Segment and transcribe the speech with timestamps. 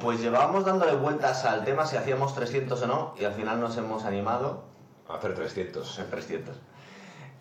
[0.00, 3.76] Pues llevábamos dándole vueltas al tema si hacíamos 300 o no, y al final nos
[3.76, 4.64] hemos animado
[5.08, 5.86] A hacer 300.
[5.88, 6.56] a hacer 300.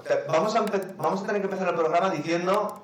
[0.09, 0.65] Eh, Vamos a,
[0.97, 2.81] vamos a tener que empezar el programa diciendo,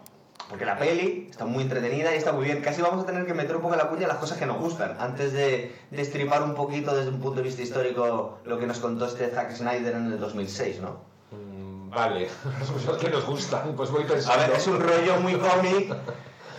[0.50, 3.34] porque la peli está muy entretenida y está muy bien, casi vamos a tener que
[3.34, 6.54] meter un poco la cuña a las cosas que nos gustan, antes de destripar un
[6.54, 10.12] poquito desde un punto de vista histórico lo que nos contó este Zack Snyder en
[10.12, 10.98] el 2006, ¿no?
[11.32, 14.40] Mm, Vale, las cosas que nos gustan, pues voy A pensando.
[14.48, 15.96] ver, es un rollo muy cómic.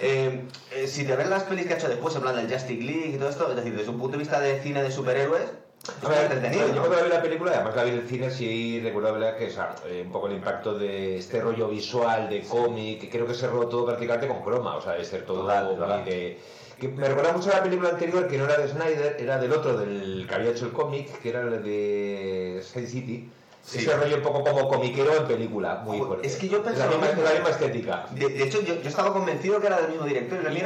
[0.01, 2.83] Eh, eh, si te ves las pelis que ha hecho después, en plan del Justice
[2.83, 5.45] League y todo esto, es decir, desde un punto de vista de cine de superhéroes,
[5.85, 6.69] es A ver, entretenido.
[6.69, 6.81] yo ¿no?
[6.81, 9.49] cuando la vi la película, además la vi en el cine, sí recuerdo verdad, que
[9.49, 13.27] o sea, eh, un poco el impacto de este rollo visual, de cómic, que creo
[13.27, 16.05] que se rodó todo prácticamente con croma, o sea, de ser todo total.
[16.05, 16.39] de...
[16.79, 19.53] Que me recuerda mucho a la película anterior, que no era de Snyder, era del
[19.53, 23.31] otro, del que había hecho el cómic, que era el de Sin City.
[23.65, 23.79] Sí.
[23.79, 26.27] Ese rollo un poco como comiquero en película, muy fuerte.
[26.27, 28.07] es que yo pensaba la la misma estética.
[28.11, 30.39] De, de hecho, yo, yo estaba convencido que era del mismo director.
[30.53, 30.61] Y, Y,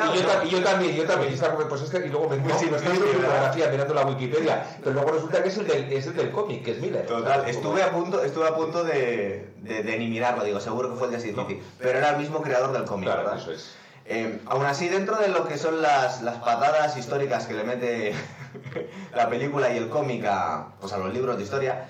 [0.50, 1.36] yo, también, yo también.
[1.68, 3.22] Pues y luego me, Pues no, sí, viendo ¿verdad?
[3.22, 6.64] fotografía mirando la Wikipedia, pero luego resulta que es el del, es el del cómic,
[6.64, 7.06] que es Miller.
[7.06, 10.96] Total, estuve a punto, estuve a punto de, de, de ni mirarlo, digo, seguro que
[10.96, 13.38] fue el de League, pero era el mismo creador del cómic, Claro, ¿verdad?
[13.40, 13.74] eso es.
[14.10, 18.14] Eh, aún así, dentro de lo que son las, las patadas históricas que le mete
[19.14, 21.88] la película y el cómic a, pues a los libros de historia,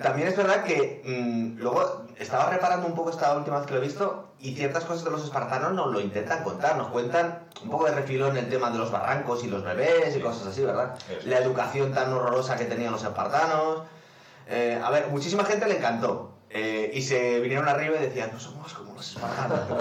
[0.00, 3.80] también es verdad que mm, luego estaba reparando un poco esta última vez que lo
[3.80, 7.70] he visto y ciertas cosas de los espartanos nos lo intentan contar, nos cuentan un
[7.70, 10.94] poco de refilón el tema de los barrancos y los bebés y cosas así, ¿verdad?
[11.24, 13.82] La educación tan horrorosa que tenían los espartanos.
[14.48, 16.34] Eh, a ver, muchísima gente le encantó.
[16.50, 18.87] eh, y se vinieron arriba y decían, no somos como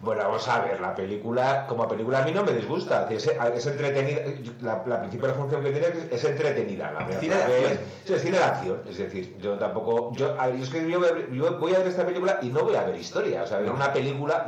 [0.00, 3.66] Bueno, vamos a ver, la película, como película a mí no me disgusta, es, es
[3.66, 4.20] entretenida,
[4.62, 6.92] la, la principal función que tiene es, es entretenida.
[6.92, 7.78] La Cine de la ves- acción.
[8.04, 10.88] Sí, es cine de acción, es decir, yo tampoco, yo, a ver, yo es que
[10.88, 12.94] yo, voy a ver- yo voy a ver esta película y no voy a ver
[12.94, 14.46] historia, o sea, ver una película,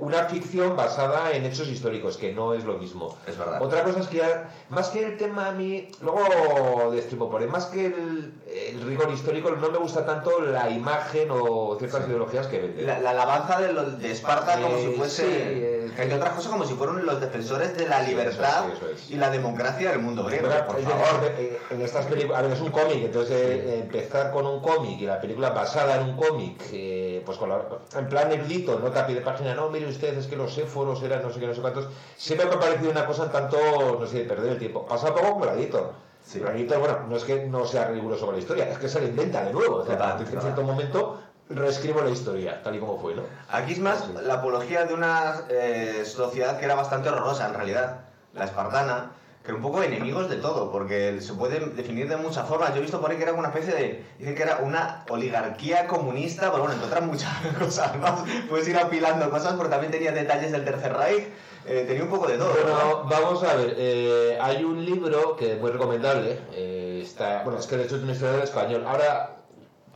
[0.00, 3.16] una ficción basada en hechos históricos, que no es lo mismo.
[3.26, 3.60] Es verdad.
[3.60, 7.48] Otra cosa es que ya, más que el tema a mí, luego destripo por ahí,
[7.48, 8.34] más que el,
[8.70, 12.86] el rigor histórico, no me gusta tanto la imagen o ciertas ideologías que venden.
[12.86, 16.32] La, la alabanza de, los- de Esparta como Eh, si fuese, sí, eh, entre otras
[16.34, 19.10] cosas, como si fueran los defensores de la libertad eso es, eso es.
[19.10, 20.48] y la democracia del mundo griego.
[20.48, 21.20] Pero, Por es favor.
[21.22, 24.60] decir, eh, en estas películas, a ver, es un cómic, entonces eh, empezar con un
[24.60, 27.62] cómic y la película basada en un cómic, eh, pues con la-
[27.96, 31.02] en plan negrito, no a pie de página, no, mire usted, es que los éforos
[31.02, 33.56] eran no sé qué, no sé cuántos, siempre me ha parecido una cosa en tanto,
[34.00, 34.86] no sé, perder el tiempo.
[34.86, 35.92] Pasa poco como la Editor.
[36.24, 36.40] Sí.
[36.40, 39.06] Editor, bueno, no es que no sea riguroso con la historia, es que se la
[39.06, 39.76] inventa de nuevo.
[39.76, 43.22] O sea, en cierto momento reescribo la historia, tal y como fue, ¿no?
[43.50, 48.00] Aquí es más la apología de una eh, sociedad que era bastante horrorosa en realidad,
[48.34, 49.12] la espartana,
[49.46, 52.70] que era un poco enemigos de todo, porque se puede definir de muchas formas.
[52.70, 54.04] Yo he visto por ahí que era una especie de.
[54.18, 58.24] Dicen que era una oligarquía comunista, pero bueno, entre otras muchas cosas más.
[58.48, 61.28] Puedes ir apilando cosas, porque también tenía detalles del Tercer Reich,
[61.64, 62.48] eh, tenía un poco de todo.
[62.48, 63.04] ¿no?
[63.04, 67.60] Bueno, vamos a ver, eh, hay un libro que es muy recomendable, eh, está, bueno,
[67.60, 68.84] es que de hecho es un historiador español.
[68.84, 69.35] Ahora,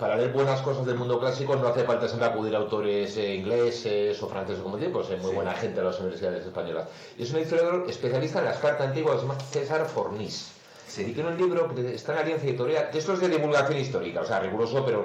[0.00, 3.34] para leer buenas cosas del mundo clásico no hace falta siempre acudir a autores eh,
[3.34, 5.37] ingleses o franceses como tiempos, hay muy Sí.
[5.37, 6.88] buena gente en las universidades españolas.
[7.19, 10.53] Y es un historiador especialista en las cartas antiguas, se César Fornís.
[10.89, 11.03] Sí.
[11.03, 14.22] Y tiene un libro que está en Alianza Editorial, que esto es de divulgación histórica,
[14.22, 15.05] o sea, riguroso, pero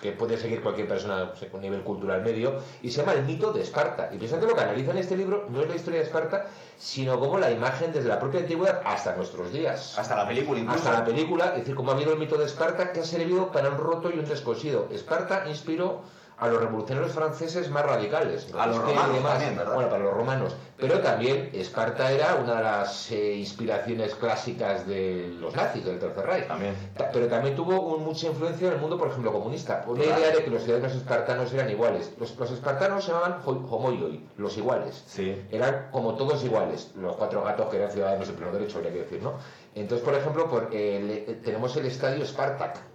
[0.00, 3.62] que puede seguir cualquier persona con nivel cultural medio, y se llama El mito de
[3.62, 4.10] Esparta.
[4.12, 6.46] Y precisamente lo que analiza en este libro no es la historia de Esparta,
[6.78, 9.98] sino como la imagen desde la propia antigüedad hasta nuestros días.
[9.98, 10.78] Hasta la película incluso.
[10.78, 13.52] Hasta la película, es decir, cómo ha habido el mito de Esparta que ha servido
[13.52, 14.88] para un roto y un descosido.
[14.90, 16.02] Esparta inspiró
[16.42, 18.48] a los revolucionarios franceses más radicales.
[18.58, 19.32] A los romanos demás.
[19.34, 19.74] también, ¿verdad?
[19.74, 20.56] Bueno, para los romanos.
[20.76, 26.26] Pero también Esparta era una de las eh, inspiraciones clásicas de los nazis, del Tercer
[26.26, 26.48] Reich.
[26.48, 26.74] También.
[26.96, 29.84] Ta- Pero también tuvo un- mucha influencia en el mundo, por ejemplo, comunista.
[29.86, 30.20] Una Claro.
[30.20, 32.12] idea de que los ciudadanos espartanos eran iguales.
[32.18, 35.04] Los, los espartanos se llamaban ho- homoioi, los iguales.
[35.06, 35.40] Sí.
[35.52, 38.98] Eran como todos iguales, los cuatro gatos que eran ciudadanos de pleno derecho, habría que
[39.02, 39.34] decir, ¿no?
[39.76, 42.90] Entonces, por ejemplo, por, eh, le- tenemos el estadio Spartak.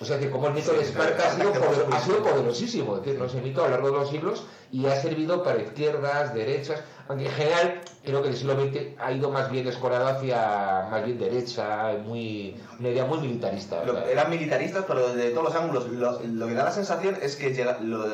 [0.00, 3.18] O sea, que como el mito de Esparta ha sido, poder- ha poderosísimo, es decir,
[3.18, 6.82] no ese mito a lo largo de los siglos y ha servido para izquierdas, derechas,
[7.08, 11.04] aunque en general creo que el siglo XX ha ido más bien escorado hacia más
[11.04, 13.82] bien derecha, muy, una idea muy militarista.
[13.84, 15.88] Lo- eran militaristas, pero de todos los ángulos.
[15.88, 18.06] Lo, lo que da la sensación es que llega- lo-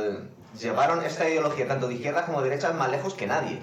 [0.59, 3.61] llevaron esta ideología tanto de izquierdas como de derechas más lejos que nadie.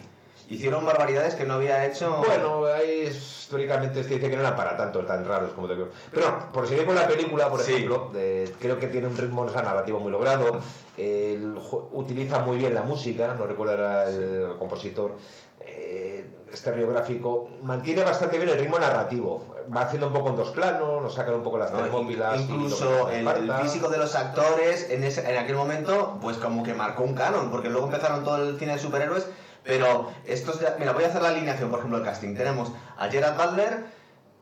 [0.52, 2.18] Hicieron barbaridades que no había hecho.
[2.28, 5.88] Bueno, ahí históricamente se dice que no eran para tanto tan raros como te creo.
[6.12, 7.72] Pero por seguir con la película, por Sí.
[7.74, 10.60] ejemplo, de- creo que tiene un ritmo narrativo muy logrado.
[10.98, 11.58] el
[11.94, 15.16] utiliza muy bien la música, no recuerdo ahora el compositor.
[15.64, 19.46] eh, estereográfico, mantiene bastante bien el ritmo narrativo.
[19.76, 21.80] Va haciendo un poco en dos planos, nos sacan un poco las ¿no?
[21.80, 22.42] termópilas.
[22.42, 26.74] Incluso el, el físico de los actores en, ese- en aquel momento, pues como que
[26.74, 29.28] marcó un canon, porque luego empezaron todo el cine de superhéroes,
[29.64, 32.36] pero estos ya- mira, voy a hacer la alineación, por ejemplo, el casting.
[32.36, 33.86] Tenemos a Gerard Butler,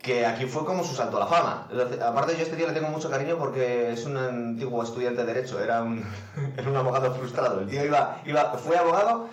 [0.01, 1.67] que aquí fue como su salto a la fama.
[2.05, 5.33] Aparte yo a este tío le tengo mucho cariño porque es un antiguo estudiante de
[5.33, 6.05] Derecho, era un,
[6.57, 7.59] era un abogado frustrado.
[7.61, 9.27] El tío iba, iba, fue abogado,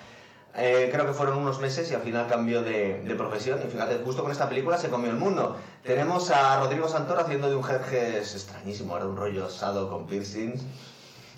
[0.56, 3.60] eh, creo que fueron unos meses y al final cambió de, de profesión.
[3.64, 5.56] Y fíjate, justo con esta película se comió el mundo.
[5.84, 10.54] Tenemos a Rodrigo Santoro haciendo de un Jerjes extrañísimo, era un rollo osado con piercing.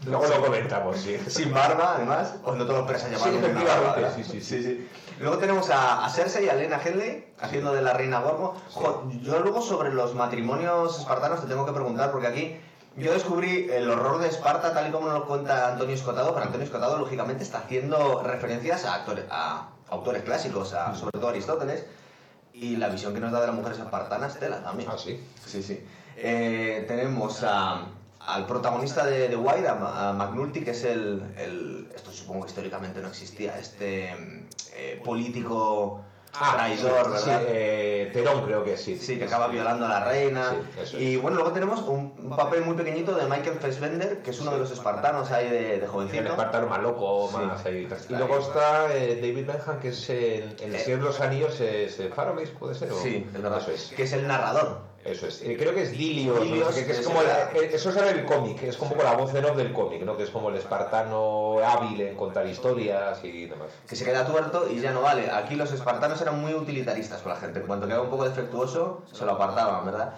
[0.07, 1.19] Luego lo comentamos, sí.
[1.29, 4.17] Sin barba, además, cuando todos los presas llamaban Sí, una efectivamente, barba, ¿verdad?
[4.17, 4.89] sí, sí, sí.
[5.21, 8.55] Luego tenemos a, a Cersei y a Lena Headley haciendo de la reina Gorgo.
[9.23, 12.61] Yo luego sobre los matrimonios espartanos te tengo que preguntar, porque aquí
[12.97, 16.47] yo descubrí el horror de Esparta tal y como nos lo cuenta Antonio Escotado, pero
[16.47, 21.85] Antonio Escotado lógicamente está haciendo referencias a, actores, a autores clásicos, a, sobre todo Aristóteles,
[22.53, 24.89] y la visión que nos da de las mujeres espartanas, tela también.
[24.93, 25.25] Ah, sí.
[25.45, 25.85] Sí, sí.
[26.17, 27.83] Eh, tenemos a-
[28.29, 33.01] al protagonista de The Wire, a, McNulty, que es el, el- Esto supongo que históricamente
[33.01, 34.11] no existía, este
[34.77, 37.19] eh, político traidor, sí, ¿verdad?
[37.25, 38.97] Sí, eh, Terón creo que sí.
[38.99, 40.55] Sí, que acaba violando a la reina.
[40.85, 44.41] Sí, y bueno, luego tenemos un, un papel muy pequeñito de Michael Fassbender, que es
[44.41, 46.29] uno de los espartanos ahí de, de El jovencito.
[46.29, 47.89] espartano más loco, más ahí.
[48.11, 50.79] Y luego está eh, David Benham, que es en El Eh.
[50.79, 52.93] Señor de los Anillos, es Faramir, ¿puede ser?
[52.93, 53.01] o?
[53.03, 53.67] Sí, es verdad.
[53.71, 53.93] Es.
[53.97, 54.83] Que es el narrador.
[55.05, 55.43] Eso es.
[55.43, 58.25] Eh, creo que es Lilios, Lilios, qué, que es es como el- eh, eso el
[58.27, 60.17] cómic, es como la voz en off del cómic, ¿no?
[60.17, 63.69] Que es como el espartano hábil en contar historias y demás.
[63.89, 65.31] que se queda tuerto y ya no vale.
[65.31, 67.61] Aquí los espartanos eran muy utilitaristas con la gente.
[67.61, 70.15] En cuanto quedaba un poco defectuoso, se lo apartaban, ¿verdad?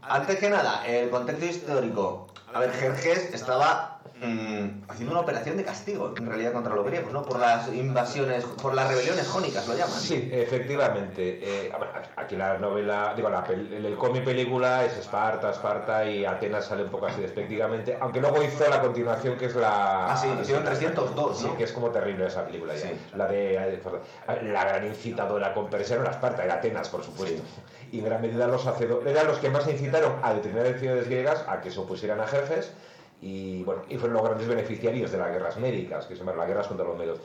[0.00, 2.26] Antes que nada, el contexto histórico.
[2.52, 7.12] A ver, Jerjes estaba mm, haciendo una operación de castigo, en realidad, contra los griegos,
[7.12, 7.22] ¿no?
[7.22, 9.98] Por las invasiones, por las rebeliones jónicas, lo llaman.
[9.98, 11.40] Sí, efectivamente.
[11.42, 11.72] Eh,
[12.16, 16.84] aquí la novela, digo, la el, el cómic película es Esparta, Esparta y Atenas sale
[16.84, 20.12] un poco así despectivamente, aunque luego hizo la continuación que es la...
[20.12, 21.56] Ah, sí, hicieron 302, Sí, ¿no?
[21.56, 22.88] que es como terrible esa película ya.
[22.88, 23.00] Sí.
[23.16, 23.80] La de eh,
[24.44, 27.42] la gran incitadora con Persia no era Esparta, era Atenas, por supuesto.
[27.90, 31.44] Y en gran medida los hacedores eran los que más incitaron a determinadas ciudades griegas
[31.46, 32.72] a que se opusieran a Jerjes
[33.22, 36.48] y bueno, y fueron los grandes beneficiarios de las guerras médicas, que se llaman las
[36.48, 37.20] guerras contra los medos.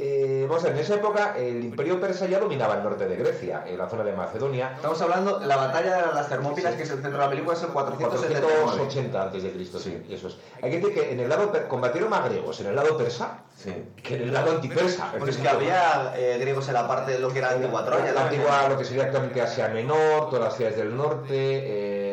[0.00, 3.16] Eh, vamos a ver, en esa época el imperio persa ya dominaba el norte de
[3.16, 4.72] Grecia, en la zona de Macedonia.
[4.76, 7.56] Estamos hablando de la batalla de las Termópilas, que es el centro de la película,
[7.56, 8.62] es el 479.
[8.62, 10.00] 480 antes de Cristo, sí.
[10.08, 10.36] eso es.
[10.62, 13.74] Hay que decir que en el lado combatieron más griegos en el lado persa Sí.
[14.00, 15.08] que en el lado antipersa.
[15.10, 18.12] Bueno, es que había eh, griegos en la parte de lo que era antigua Troya.
[18.12, 22.07] la antigua, lo que sería actualmente Asia Menor, todas las ciudades del norte, eh,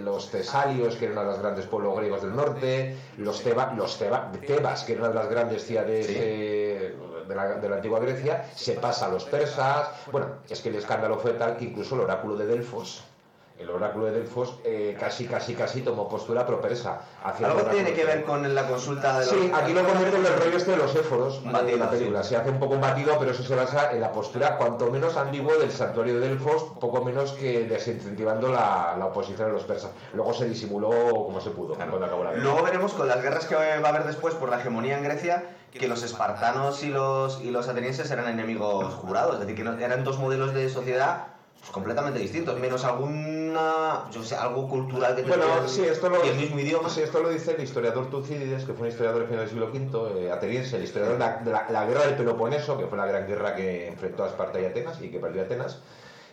[0.00, 4.30] los tesalios, que eran de los grandes pueblos griegos del norte, los, Teba- los Teba-
[4.46, 6.14] Tebas, que eran una de las grandes ciudades Sí.
[6.16, 6.96] eh,
[7.28, 9.88] de, la, de la antigua Grecia, se pasa a los persas.
[10.10, 13.04] Bueno, es que el escándalo fue tal que incluso el oráculo de Delfos.
[13.60, 17.02] El oráculo de Delfos eh, casi, casi, casi tomó postura pro-persa.
[17.22, 19.34] hacia Algo tiene que ver con la consulta de los...
[19.34, 21.90] Sí, aquí lo convierte en el rollo este de los éforos Un de batido, la
[21.90, 22.22] película.
[22.22, 22.30] sí.
[22.30, 25.16] Se hace un poco un batido, pero eso se basa en la postura cuanto menos
[25.18, 29.90] ambigua del santuario de Delfos, poco menos que desincentivando la, la oposición a los persas.
[30.14, 32.42] Luego se disimuló como se pudo cuando acabó la guerra.
[32.42, 35.44] Luego veremos con las guerras que va a haber después por la hegemonía en Grecia
[35.70, 40.02] que los espartanos y los, y los atenienses eran enemigos jurados, es decir, que eran
[40.02, 41.26] dos modelos de sociedad
[41.72, 46.36] completamente distintos, menos alguna, yo sé, algo cultural que Bueno, sí, esto lo, y el
[46.36, 46.88] mismo idioma.
[46.88, 49.70] sí, esto lo dice el historiador Tucídides, que fue un historiador del final del siglo
[49.72, 52.98] V, eh, ateniense, el historiador de la, de la- la guerra del Peloponeso, que fue
[52.98, 55.78] la gran guerra que enfrentó a Esparta y Atenas y que perdió Atenas.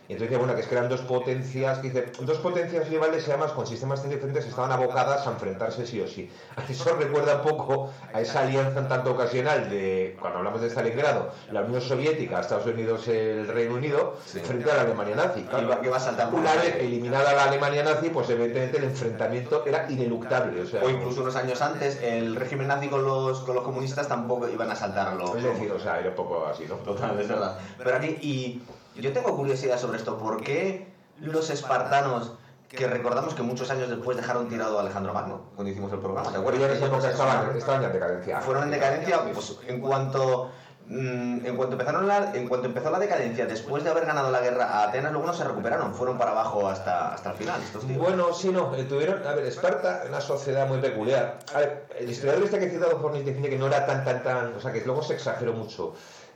[0.08, 3.28] Y entonces dice, bueno, que es que eran dos potencias, que dice, dos potencias rivales
[3.28, 6.30] y además con sistemas tan diferentes estaban abocadas a enfrentarse sí o sí.
[6.68, 11.30] Eso recuerda un poco a esa alianza en tanto ocasional de, cuando hablamos de Stalingrado,
[11.52, 14.40] la Unión Soviética, Estados Unidos, el Reino Unido, Sí.
[14.40, 15.44] frente a la Alemania nazi.
[15.52, 18.84] Va- que va a saltar por Una vez eliminada la Alemania nazi, pues evidentemente el
[18.84, 20.62] enfrentamiento era ineluctable.
[20.62, 24.08] O, sea, O incluso unos años antes, el régimen nazi con los, con los comunistas
[24.08, 25.36] tampoco iban a saltarlo.
[25.36, 26.76] Es decir, o sea, era un poco así, ¿no?
[26.76, 27.58] Total, es verdad.
[27.76, 28.62] Pero aquí, y
[29.02, 30.88] yo tengo curiosidad sobre esto, ¿por qué
[31.20, 32.32] los espartanos,
[32.68, 36.30] que recordamos que muchos años después dejaron tirado a Alejandro Magno, cuando hicimos el programa,
[36.30, 36.60] ¿te acuerdas?
[36.60, 38.40] ya en esa época estaban, estaban en decadencia.
[38.40, 40.50] Fueron en decadencia, pues en cuanto...
[40.86, 44.40] mm, En cuanto, empezaron la, en cuanto empezó la decadencia, después de haber ganado la
[44.40, 47.60] guerra a Atenas, luego no se recuperaron, fueron para abajo hasta, hasta el final.
[47.62, 47.98] Estos tíos.
[47.98, 51.38] Bueno, sí, no, eh, tuvieron, a ver, Esparta, una sociedad muy peculiar.
[51.54, 54.22] A ver, el historiador este que he citado Fornis define que no era tan, tan,
[54.22, 55.94] tan, o sea, que luego se exageró mucho.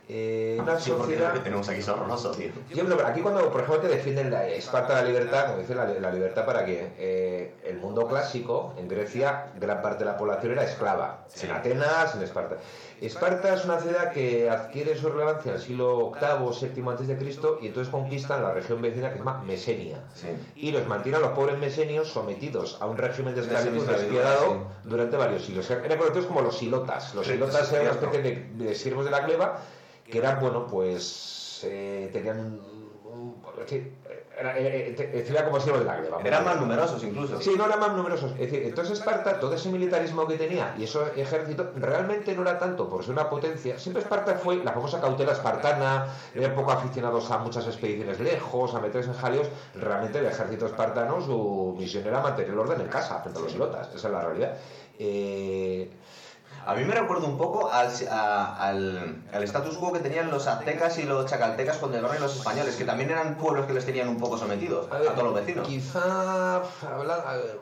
[0.09, 1.33] Eh, una Sí, sociedad...
[1.43, 2.49] tenemos aquí horroroso, tío.
[2.73, 5.85] Yo, pero aquí cuando, por ejemplo, te defienden la Esparta la libertad, como dice la,
[5.85, 10.51] la libertad para que eh, el mundo clásico, en Grecia, gran parte de la población
[10.53, 11.25] era esclava.
[11.29, 11.45] Sí.
[11.45, 12.57] En Atenas, en Esparta.
[13.01, 17.17] Esparta es una ciudad que adquiere su relevancia en el siglo VIII, VII antes de
[17.17, 19.99] Cristo y entonces conquistan la región vecina que se llama Mesenia.
[20.13, 20.27] Sí.
[20.55, 25.17] Y los mantienen a los pobres mesenios sometidos a un régimen de esclavitud despiadado durante
[25.17, 25.69] varios siglos.
[25.69, 27.13] Eran conocidos como los silotas.
[27.15, 29.59] Los silotas eran una especie de, de siervos de la gleba
[30.13, 32.53] que eran, bueno, pues eh, tenían un...
[33.11, 33.91] un- sí,
[34.37, 36.19] era, como siervos de la gleba.
[36.23, 37.41] Eran más numerosos incluso.
[37.41, 38.31] Sí, no eran más numerosos.
[38.33, 42.59] Es decir, entonces Esparta, todo ese militarismo que tenía y ese ejército, realmente no era
[42.59, 43.79] tanto por ser una potencia.
[43.79, 48.79] Siempre Esparta fue la famosa cautela espartana, eran poco aficionados a muchas expediciones lejos, a
[48.79, 49.47] meterse en jaleos.
[49.75, 53.51] Realmente el ejército espartano, su misión era mantener el orden en casa frente a los
[53.51, 53.87] silotas.
[53.95, 54.57] Esa es la realidad.
[54.99, 55.89] Eh,
[56.65, 60.47] A mí me recuerda un poco al, a- al, al status quo que tenían los
[60.47, 64.07] aztecas y los chacaltecas cuando llegaron los españoles, que también eran pueblos que les tenían
[64.07, 65.67] un poco sometidos a, ver, todos los vecinos.
[65.67, 66.55] Quizá.
[66.57, 66.59] a
[67.35, 67.59] ver,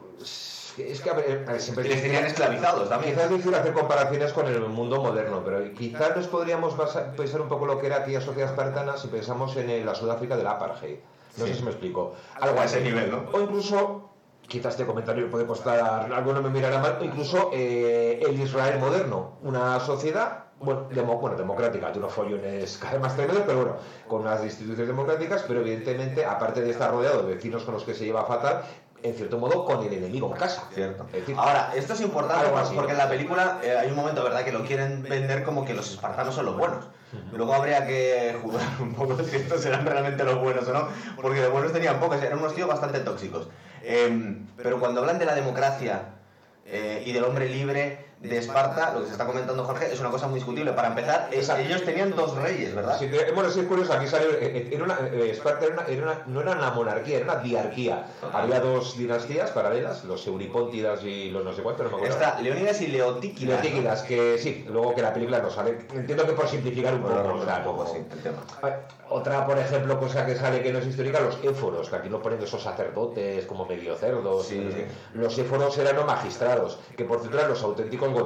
[0.77, 3.13] es que a ver, a ver, siempre les tenían esclavizados también.
[3.13, 7.41] Quizás es difícil hacer comparaciones con el mundo moderno, pero quizás nos podríamos basar- pensar
[7.41, 10.97] un poco lo que era aquella sociedad espartana si pensamos en la Sudáfrica del apartheid.
[11.37, 11.51] No Sí.
[11.53, 12.13] sé si me explico.
[12.39, 13.25] Algo A ese nivel, ¿no?
[13.33, 14.10] O incluso,
[14.51, 19.79] quizás este comentario puede costar, alguno me mirará mal, incluso eh, el Israel moderno, una
[19.79, 23.75] sociedad bueno, demo- bueno, democrática, de unos follones cada vez más tremendos, pero bueno,
[24.09, 27.93] con unas instituciones democráticas, pero evidentemente, aparte de estar rodeado de vecinos con los que
[27.95, 28.61] se lleva fatal,
[29.01, 30.67] en cierto modo con el enemigo en casa.
[30.73, 31.05] Cierto.
[31.07, 34.43] Es decir, Ahora, esto es importante porque en la película eh, hay un momento, ¿verdad?,
[34.43, 36.85] que lo quieren vender como que los espartanos son los buenos.
[37.33, 40.87] Luego habría que jugar un poco si estos eran realmente los buenos o no,
[41.21, 43.49] porque de buenos tenían pocos, eran unos tíos bastante tóxicos.
[43.83, 46.15] Em, pero cuando hablan de la democracia
[46.65, 50.11] eh, y del hombre libre de Esparta, lo que se está comentando Jorge, es una
[50.11, 50.73] cosa muy discutible.
[50.73, 51.63] Para empezar, es- Exacto.
[51.63, 52.97] ellos tenían dos reyes, ¿verdad?
[52.99, 55.73] Sí, eh, bueno, sí es curioso, aquí salió, eh, eh, era una, eh, Esparta era
[55.73, 58.05] una- era una- no era una monarquía, era una diarquía.
[58.31, 62.15] Había dos dinastías paralelas, los Euripóntidas y los no sé cuántos, no me acuerdo.
[62.15, 63.57] Está Leónidas y Leotíquidas.
[63.57, 63.63] ¿no?
[63.63, 65.79] Leotíquidas, que sí, luego que la película no sale.
[65.93, 68.37] Entiendo que por simplificar un poco, no, o sea, un poco, no- sí, el tema.
[69.09, 72.21] Otra, por ejemplo, cosa que sale que no es histórica, los éforos, que aquí nos
[72.21, 74.45] ponen esos sacerdotes como medio cerdos.
[74.47, 74.57] Sí,
[75.15, 75.21] no.
[75.23, 78.23] Los éforos eran los magistrados, que por cierto eran los auténticos de.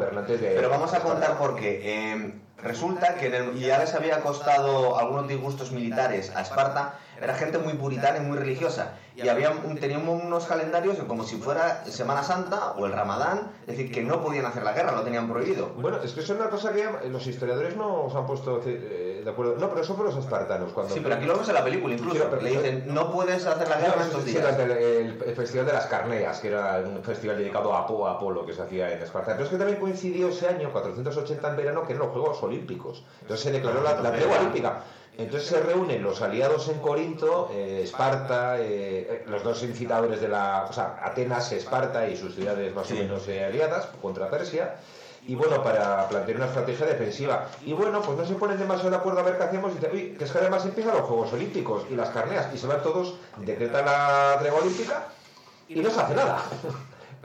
[0.55, 1.81] Pero vamos a contar por qué.
[2.13, 7.34] Eh, resulta que en el- ya les había costado algunos disgustos militares a Esparta, era
[7.36, 8.98] gente muy puritana y muy religiosa.
[9.15, 13.89] Y había, tenían unos calendarios como si fuera Semana Santa o el Ramadán, es decir,
[13.91, 15.69] que no podían hacer la guerra, lo tenían prohibido.
[15.77, 19.22] Bueno, es que eso es una cosa que los historiadores no se han puesto eh,
[19.24, 19.55] de acuerdo.
[19.57, 20.74] No, pero eso fueron los espartanos.
[20.74, 22.15] Cuando Sí, pero aquí lo vemos en la película incluso.
[22.17, 24.60] Sí, pero- le dicen, no puedes hacer la No, guerra en sí, estos días.
[24.60, 28.63] el, el Festival de las Carneas, que era un festival dedicado a Apolo que se
[28.63, 29.31] hacía en Esparta.
[29.31, 33.05] Pero es que también coincidió ese año, 480 en verano, que eran los Juegos Olímpicos.
[33.22, 34.81] Entonces se declaró la, la tregua olímpica.
[35.17, 40.27] Entonces se reúnen los aliados en Corinto, eh, Esparta, eh, eh, los dos incitadores de
[40.27, 40.67] la.
[40.69, 44.75] O sea, Atenas, Esparta y sus ciudades más o menos eh, aliadas contra Persia.
[45.27, 47.48] Y bueno, para plantear una estrategia defensiva.
[47.65, 49.72] Y bueno, pues no se ponen demasiado de acuerdo a ver qué hacemos.
[49.72, 52.53] Y dicen, uy, que es que además empiezan los Juegos Olímpicos y las carneas.
[52.53, 55.07] Y se van todos, decretan la tregua olímpica
[55.67, 56.43] y no se hace nada.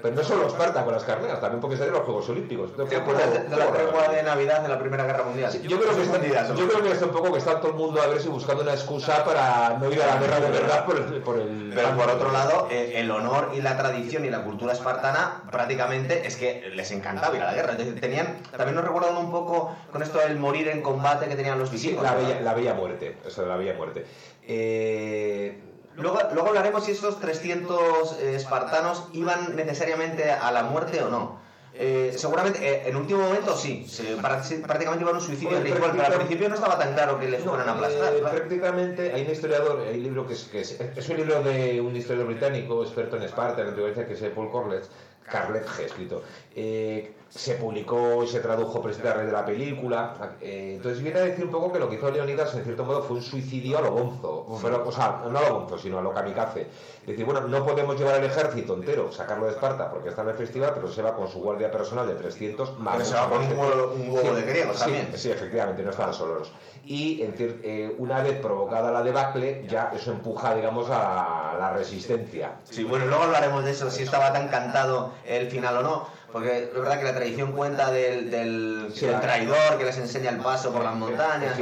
[0.02, 2.74] Pero no solo Esparta con las carneas, también porque salieron los Juegos Olímpicos.
[2.76, 5.52] ¿Te Entonces, la tregua de Navidad de la Primera Guerra Mundial?
[5.52, 6.56] yo creo, que está, Escondidas, ¿no?
[6.56, 8.62] yo creo que está un poco que está todo el mundo a ver si buscando
[8.62, 11.04] una excusa para no ir a la guerra de verdad por el...
[11.22, 14.72] Por el Pero por otro lado, eh, el honor y la tradición y la cultura
[14.72, 17.72] espartana prácticamente es que les encantaba ir a la guerra.
[17.78, 21.58] Es tenían, también nos recuerdan un poco con esto del morir en combate que tenían
[21.58, 22.14] los Sí, visigodos.
[22.16, 24.06] bella, la bella muerte, eso, la bella muerte.
[24.46, 25.62] Eh,
[25.96, 31.40] Luego, luego hablaremos si estos 300 eh, espartanos iban necesariamente a la muerte o no.
[31.74, 35.90] Eh, seguramente, eh, en último momento sí, se- prácticamente iban a un suicidio Bueno, ritual,
[35.92, 38.12] pero al principio no estaba tan claro que les fueran a aplastar.
[38.14, 41.42] eh, prácticamente hay un historiador, hay un libro que es, que es, es un libro
[41.42, 44.84] de un historiador británico, experto en Esparta, en la antigüedad, que es Paul Corlett,
[45.30, 46.22] Carletge escrito.
[46.56, 50.14] Eh, se publicó y se tradujo precisamente a raíz de la película.
[50.40, 53.02] Eh, entonces viene a decir un poco que lo que hizo Leonidas en cierto modo
[53.02, 54.46] fue un suicidio a lo bonzo.
[54.60, 56.62] Pero, o sea, no a lo bonzo, sino a lo kamikaze.
[56.62, 60.30] Es decir, bueno, no podemos llevar el ejército entero, sacarlo de Esparta porque está en
[60.30, 63.28] el festival, pero se va con su guardia personal de 300 más Pero se va
[63.28, 65.08] con un huevo, un huevo Sí, de griegos sí, también.
[65.14, 66.52] Sí, efectivamente, no estaban solos.
[66.84, 72.54] Y en eh, una vez provocada la debacle, ya eso empuja, digamos, a la resistencia.
[72.64, 76.19] Sí, bueno, luego hablaremos de eso, si estaba tan cantado el final o no.
[76.32, 79.98] Porque es verdad que la tradición cuenta del, del, Sí, del la- traidor que les
[79.98, 81.56] enseña el paso por las montañas.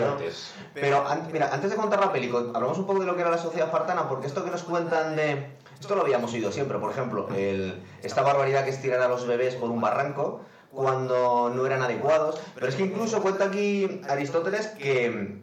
[0.74, 3.30] Pero an- mira, antes de contar la película, hablamos un poco de lo que era
[3.30, 5.46] la sociedad espartana, porque esto que nos cuentan de.
[5.80, 9.26] Esto lo habíamos oído siempre, por ejemplo, el, esta barbaridad que es tirar a los
[9.26, 10.40] bebés por un barranco,
[10.72, 12.40] cuando no eran adecuados.
[12.54, 15.38] Pero es que incluso cuenta aquí Aristóteles que,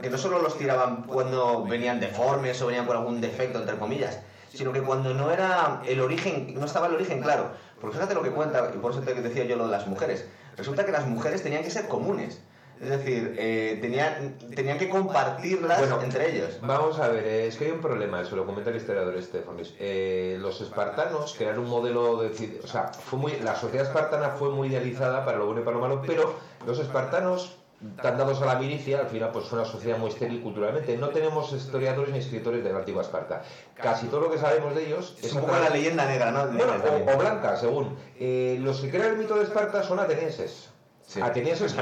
[0.00, 4.20] que no solo los tiraban cuando venían deformes o venían con algún defecto, entre comillas,
[4.54, 7.50] sino que cuando no era el origen, no estaba el origen claro.
[7.82, 10.24] Porque fíjate lo que cuenta, y por eso te decía yo lo de las mujeres.
[10.56, 12.40] Resulta que las mujeres tenían que ser comunes.
[12.80, 16.58] Es decir, eh, tenían, tenían que compartirlas Bueno, entre ellos.
[16.62, 19.74] Vamos a ver, eh, es que hay un problema, eso lo comenta el historiador Estefanis.
[19.80, 22.60] Eh, los espartanos, eran un modelo de...
[22.62, 25.76] O sea, fue muy, la sociedad espartana fue muy idealizada para lo bueno y para
[25.76, 27.56] lo malo, pero los espartanos,
[28.00, 30.96] tan dados a la milicia, al final pues son una sociedad muy estéril culturalmente.
[30.96, 33.42] No tenemos historiadores ni escritores de la antigua Esparta.
[33.74, 36.46] Casi todo lo que sabemos de ellos Es es un poco la leyenda negra, ¿no?
[36.46, 36.72] Bueno,
[37.08, 37.96] o, o blanca, según.
[38.18, 40.68] Eh, los que crean el mito de Esparta son atenienses.
[41.04, 41.20] Sí.
[41.20, 41.74] Atenienses,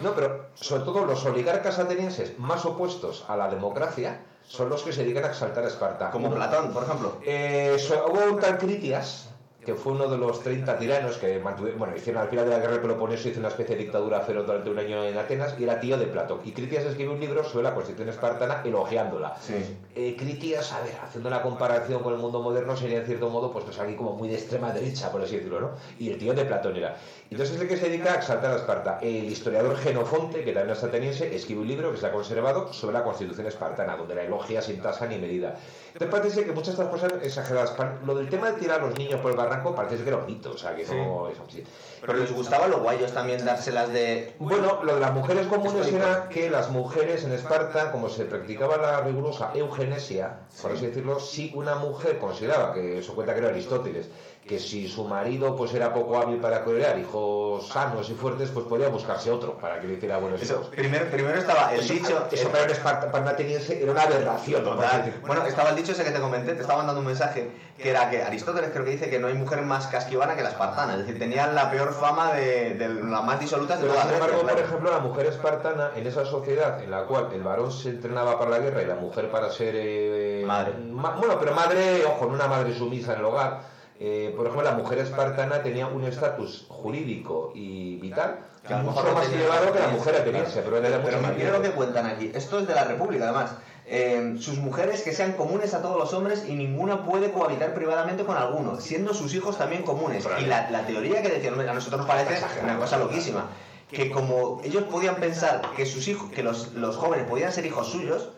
[0.00, 4.92] no, pero sobre todo los oligarcas atenienses más opuestos a la democracia son los que
[4.92, 6.10] se dedican a exaltar a Esparta.
[6.10, 7.18] Como Platón, por ejemplo.
[7.24, 9.28] Eh, so- hubo un tal Critias,
[9.64, 12.58] que fue uno de los 30 tiranos que mantuvieron, bueno, hicieron al final de la
[12.58, 15.64] guerra del Peloponeso, hizo una especie de dictadura feroz durante un año en Atenas y
[15.64, 16.40] era tío de Platón.
[16.44, 19.36] Y Critias escribió un libro sobre la constitución espartana elogiándola.
[19.40, 19.54] Sí.
[19.94, 23.52] Eh, Critias, a ver, haciendo una comparación con el mundo moderno, sería en cierto modo,
[23.52, 25.70] pues, pues aquí como muy de extrema derecha, por así decirlo, ¿no?
[25.98, 26.96] Y el tío de Platón era.
[27.32, 28.98] Entonces es el que se dedica a exaltar a Esparta.
[29.00, 32.92] El historiador Genofonte, que también es ateniense, escribe un libro que se ha conservado sobre
[32.92, 35.56] la constitución espartana, donde la elogia sin tasa ni medida.
[35.94, 37.74] Entonces parece que muchas de estas cosas exageradas.
[38.04, 40.18] Lo del tema de tirar a los niños por el barranco parece ser que era
[40.18, 41.64] un mito, o sea, que no es así.
[42.02, 44.34] Pero les gustaba lo guay ellos también dárselas de...
[44.38, 48.76] Bueno, lo de las mujeres comunes era que las mujeres en Esparta, como se practicaba
[48.76, 53.48] la rigurosa eugenesia, por así decirlo, si una mujer consideraba, que eso cuenta que era
[53.48, 54.10] Aristóteles,
[54.46, 58.66] que si su marido pues era poco hábil para crear hijos sanos y fuertes, pues
[58.66, 60.66] podía buscarse otro para que le hiciera buenos Eso, hijos.
[60.68, 62.26] primero, primero estaba el Eso, dicho...
[62.30, 64.64] eso para un Esparta, para un ateniense era una aberración.
[64.64, 65.14] Total.
[65.24, 68.10] Bueno, estaba el dicho ese que te comenté, te estaba mandando un mensaje, que era
[68.10, 70.98] que Aristóteles creo que dice que no hay mujer más casquivana que la espartana, es
[71.06, 74.38] decir, tenían la peor fama de, de las más disolutas de Pero toda sin embargo,
[74.40, 74.66] por claro.
[74.66, 78.50] ejemplo, la mujer espartana, en esa sociedad en la cual el varón se entrenaba para
[78.50, 79.74] la guerra y la mujer para ser...
[79.78, 80.74] eh, Madre.
[80.90, 83.70] ma- bueno, pero madre, ojo, no una madre sumisa en el hogar.
[84.00, 88.84] Eh, por ejemplo, la mujer espartana tenía un estatus jurídico y vital Que a lo
[88.84, 91.50] mucho mejor no más elevado que la mujer ateniense, pero era Pero mucho más mira
[91.52, 92.32] lo que cuentan aquí.
[92.34, 93.52] Esto es de la República, además.
[93.84, 98.24] Eh, sus mujeres que sean comunes a todos los hombres y ninguna puede cohabitar privadamente
[98.24, 100.26] con alguno, siendo sus hijos también comunes.
[100.40, 103.50] Y la, la teoría que decían, a nosotros nos parece una cosa loquísima.
[103.90, 107.88] Que como ellos podían pensar que sus hijos, que los, los jóvenes podían ser hijos
[107.88, 108.30] suyos,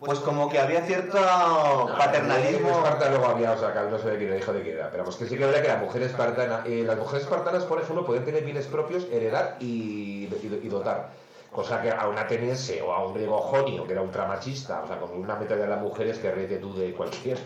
[0.00, 1.18] pues como que había cierto
[1.98, 2.70] paternalismo.
[2.70, 4.90] Esparta luego había, o sea, cada uno sabe quién era hijo de quién era.
[4.90, 7.80] Pero pues que sí que era que la mujer espartana, eh, las mujeres espartanas, por
[7.80, 11.08] ejemplo, podían tener bienes propios, heredar y, y- y dotar.
[11.52, 14.98] Cosa que a un ateniense o a un griego jonio, que era ultramachista, o sea,
[15.00, 17.38] con una mentalidad de las mujeres que ríete tú de cualquier.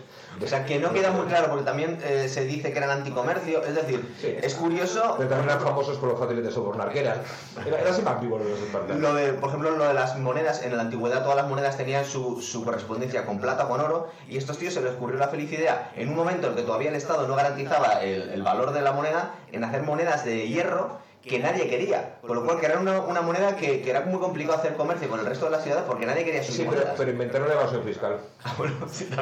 [0.43, 3.63] O sea, que no queda muy claro, porque también eh, se dice que eran anticomercio.
[3.63, 4.35] Es decir, Sí.
[4.41, 7.21] es curioso Pero también eran famosos por los fáciles de sobornar, que eran.
[7.65, 8.99] Era, era los.
[8.99, 12.03] Lo de, por ejemplo, lo de las monedas, en la antigüedad todas las monedas tenían
[12.03, 15.29] su, su correspondencia con plata o con oro, y estos tíos se les ocurrió la
[15.29, 18.73] feliz idea, en un momento en que todavía el Estado no garantizaba el, el valor
[18.73, 22.19] de la moneda, en hacer monedas de hierro que nadie quería.
[22.21, 25.07] Con lo cual, que era una, una moneda que, que era muy complicado hacer comercio
[25.09, 27.83] con el resto de las ciudades porque nadie quería sus Sí, pero, inventaron la evasión
[27.83, 28.17] fiscal.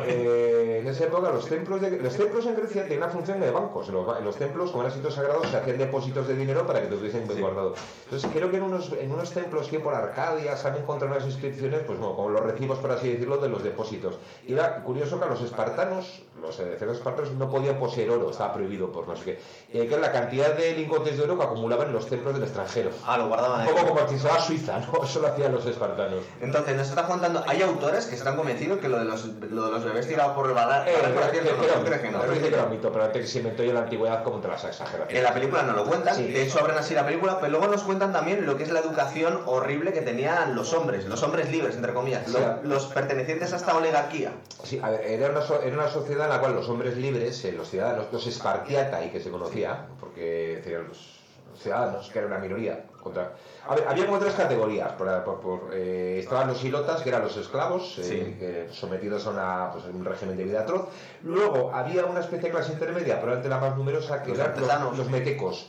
[0.07, 3.51] Eh, en esa época los templos, de, los templos en Grecia tenían una función de
[3.51, 3.87] bancos.
[3.89, 6.65] En los, ba- en los templos, como eran sitios sagrados, se hacían depósitos de dinero
[6.65, 7.75] para que te tuviesen bien guardado.
[8.05, 11.25] Entonces creo que en unos, en unos templos que por Arcadia se han encontrado unas
[11.27, 14.17] inscripciones, pues bueno, como los recibos, por así decirlo, de los depósitos.
[14.47, 18.54] Y era curioso que a los espartanos, los cerdos espartanos, no podían poseer oro, estaba
[18.54, 19.32] prohibido por no sé qué.
[19.73, 22.43] Eh, que era la cantidad de lingotes de oro que acumulaban en los templos del
[22.43, 22.89] extranjero.
[23.06, 25.04] Ah, lo guardaban Un poco como si se va a Suiza, ¿no?
[25.04, 26.23] Eso lo hacían los espartanos.
[26.41, 29.71] Entonces, nos está contando, hay autores que están convencidos que lo de los, lo de
[29.71, 31.80] los bebés tirados por el balar, Eh, por aquí, que- no, que no, era ¿tú
[31.80, 32.23] un crees que no?
[32.23, 34.63] dice que era un mito, pero antes se inventó ya la antigüedad como te las
[34.63, 35.15] exageraciones.
[35.15, 36.27] En la película no lo cuentan, Sí.
[36.27, 38.80] de hecho abren así la película, pero luego nos cuentan también lo que es la
[38.80, 42.34] educación horrible que tenían los hombres, los hombres libres, entre comillas, Sí.
[42.34, 44.32] lo- los pertenecientes a esta oligarquía.
[44.63, 47.70] Sí, a ver, era una, era una sociedad la cual los hombres libres, eh, los
[47.70, 51.20] ciudadanos, los espartiata y que se conocía, porque los
[51.62, 52.86] ciudadanos, que era una minoría.
[53.02, 53.34] Contra...
[53.67, 54.91] A ver, había como tres categorías.
[54.94, 58.36] Por, por- por, eh, estaban los hilotas, que eran los esclavos, eh, Sí.
[58.39, 60.88] que sometidos a una, pues, a un régimen de vida atroz.
[61.24, 64.98] Luego había una especie de clase intermedia, probablemente la más numerosa, que Los eran los,
[64.98, 65.67] los metecos.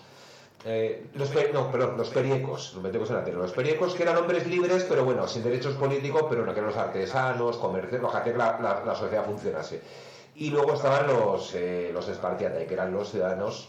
[0.65, 4.47] Eh, los pe- no, perdón, los periecos, los metecos eran los periecos que eran hombres
[4.47, 8.83] libres, pero bueno, sin derechos políticos, pero no que eran los artesanos, comerciantes, la, la-
[8.87, 9.81] la sociedad funcionase.
[10.35, 13.69] Y luego estaban los, eh, los espartiatas, que eran los ciudadanos,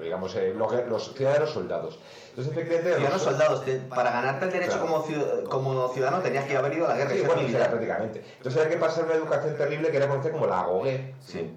[0.00, 1.98] digamos, eh, los ciudadanos soldados.
[2.30, 4.86] Entonces, efectivamente, Ciudadanos los- soldados, que para ganarte el derecho Claro.
[4.86, 8.24] como, ciu- como ciudadano tenías que haber ido a la guerra Sí, bueno, prácticamente.
[8.38, 11.56] Entonces había que pasar una educación terrible que era conocida como la agogué, Sí.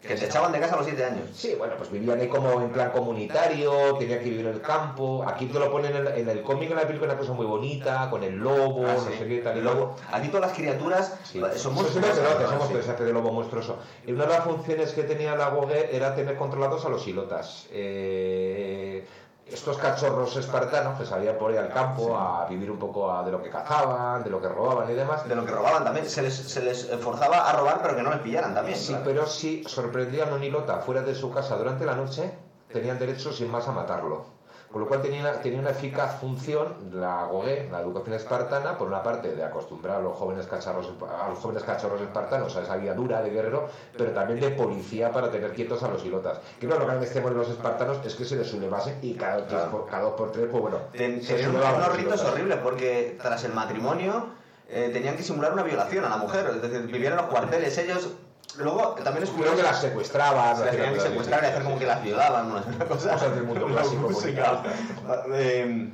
[0.00, 1.24] Que te echaban de casa a los 7 años.
[1.34, 5.24] Sí, bueno, pues vivían ahí como en plan comunitario, tenían que vivir en el campo.
[5.26, 7.46] Aquí te lo ponen en el, en el cómic, en la película, una cosa muy
[7.46, 9.78] bonita, con el lobo, Ah, no sé qué, tal luego.
[9.80, 11.40] luego, aquí todas las criaturas Sí.
[11.40, 11.90] son Eso monstruos.
[11.90, 12.48] siempre se lo hace, ¿no?
[12.50, 13.78] somos presaje de lobo monstruoso.
[14.06, 17.66] Y una de las funciones que tenía la Gogue era tener controlados a los ilotas.
[17.72, 19.04] Eh,
[19.50, 23.30] estos cachorros espartanos que salían por ahí al campo a vivir un poco a- de
[23.32, 25.26] lo que cazaban, de lo que robaban y demás.
[25.28, 26.08] De lo que robaban también.
[26.08, 28.76] Se les, se les forzaba a robar, pero que no les pillaran también.
[28.78, 29.04] Sí, claro.
[29.04, 32.30] pero si sorprendían a un ilota fuera de su casa durante la noche,
[32.72, 34.37] tenían derecho sin más a matarlo.
[34.70, 38.88] Con lo cual tenía una, tenía una eficaz función la gogué, la educación espartana, por
[38.88, 42.76] una parte de acostumbrar a los jóvenes cacharros, a los jóvenes cachorros espartanos a esa
[42.76, 46.40] vida dura de guerrero, pero también de policía para tener quietos a los ilotas.
[46.60, 49.38] Que claro, lo que extremo de los espartanos es que se les sublevasen y cada,
[49.46, 49.70] tres Claro.
[49.70, 53.42] por- cada dos por tres, pues bueno, Ten- se Tenían unos ritos horribles porque tras
[53.44, 54.26] el matrimonio
[54.68, 56.46] eh, tenían que simular una violación a la mujer.
[56.54, 58.10] Es decir, vivían en los cuarteles ellos.
[58.58, 59.56] Luego también es Creo curioso.
[59.56, 62.62] que las secuestraban, Se las tenían que secuestrar y hacer como que las violaban, una
[62.86, 63.12] cosa.
[63.12, 64.10] Cosas del mundo clásico.
[65.34, 65.92] Eh,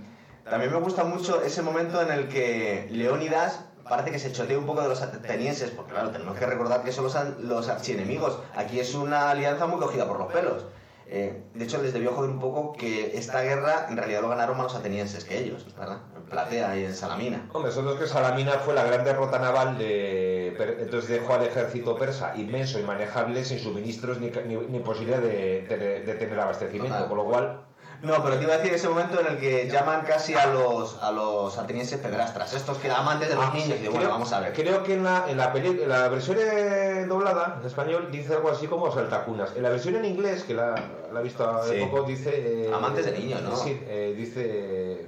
[0.49, 4.67] también me gusta mucho ese momento en el que Leónidas parece que se chotea un
[4.67, 8.39] poco de los atenienses, porque claro, tenemos que recordar que son los, los archienemigos.
[8.57, 10.65] Aquí es una alianza muy cogida por los pelos.
[11.07, 14.57] Eh, de hecho, les debió joder un poco que esta guerra en realidad lo ganaron
[14.57, 15.99] más los atenienses que ellos, ¿verdad?
[16.31, 17.49] Platea y en Salamina.
[17.53, 20.49] Hombre, son los que Salamina fue la gran derrota naval de...
[20.81, 25.63] Entonces dejó al ejército persa inmenso y manejable sin suministros ni, ni, ni posibilidad de,
[25.63, 27.09] de- de tener abastecimiento, Total.
[27.09, 27.61] con lo cual...
[28.03, 31.03] No, pero te iba a decir ese momento en el que llaman casi a los,
[31.03, 33.79] a los atenienses pederastras, estos que eran amantes de los Ah, niños.
[33.79, 34.53] Y digo, bueno, vamos a ver.
[34.53, 38.35] Creo que en la, en la, peli- en la versión eh, doblada, en español, dice
[38.35, 39.53] algo así como saltacunas.
[39.57, 40.75] En la versión en inglés, que la,
[41.15, 41.87] la he visto hace Sí.
[41.87, 42.67] poco, dice...
[42.67, 43.57] eh, Amantes de niños, ¿no?
[43.57, 45.07] Sí, eh, dice...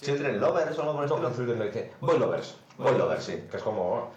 [0.00, 1.28] Children Lovers o algo por el No, estilo.
[1.28, 1.90] en Children lo dice.
[2.00, 2.54] Boilovers.
[2.78, 3.44] Boilovers, sí.
[3.50, 4.10] Que es como...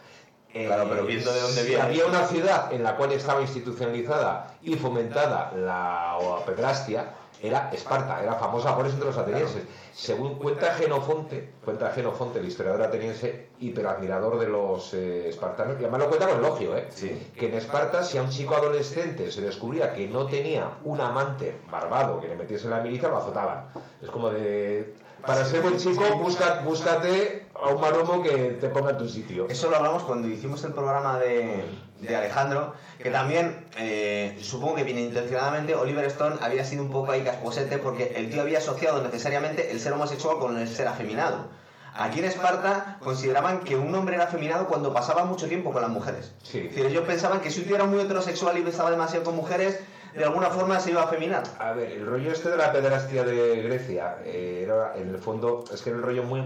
[0.54, 1.82] eh, Claro, pero viendo de dónde si viene.
[1.84, 8.36] Había una ciudad en la cual estaba institucionalizada y fomentada la pederastia, era Esparta, era
[8.36, 9.64] famosa por eso entre los atenienses.
[9.94, 16.00] Según cuenta Genofonte, cuenta Genofonte, el historiador ateniense, hiperadmirador de los eh, espartanos, y además
[16.02, 16.88] lo cuenta con elogio, ¿eh?
[16.90, 17.32] Sí.
[17.38, 21.60] que en Esparta si a un chico adolescente se descubría que no tenía un amante
[21.70, 23.66] barbado que le metiese en la milicia, lo azotaban.
[24.02, 24.96] Es como de...
[25.26, 29.48] Para ser buen chico, busca, búscate a un maromo que te ponga en tu sitio.
[29.50, 31.64] Eso lo hablamos cuando hicimos el programa de,
[32.02, 37.14] de Alejandro, que también, eh, supongo que bien intencionadamente, Oliver Stone había sido un poco
[37.14, 41.48] ahí casposete porque el tío había asociado necesariamente el ser homosexual con el ser afeminado.
[41.96, 45.92] Aquí en Esparta consideraban que un hombre era afeminado cuando pasaba mucho tiempo con las
[45.92, 46.34] mujeres.
[46.42, 46.58] Sí.
[46.58, 49.36] Es decir, ellos pensaban que si un tío era muy heterosexual y besaba demasiado con
[49.36, 49.80] mujeres,
[50.16, 51.44] de alguna forma se iba a afeminar.
[51.60, 55.64] A ver, el rollo este de la pederastia de Grecia, eh, era, en el fondo,
[55.74, 56.44] es que era el rollo muy...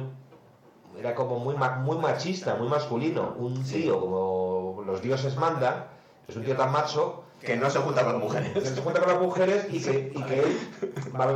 [0.97, 3.36] Era como muy, muy machista, muy masculino.
[3.38, 3.84] Un Sí.
[3.84, 5.86] tío, como los dioses mandan,
[6.27, 8.69] es un tío tan macho Que no se junta con las que mujeres.
[8.69, 10.58] se junta con las mujeres y que, y que él,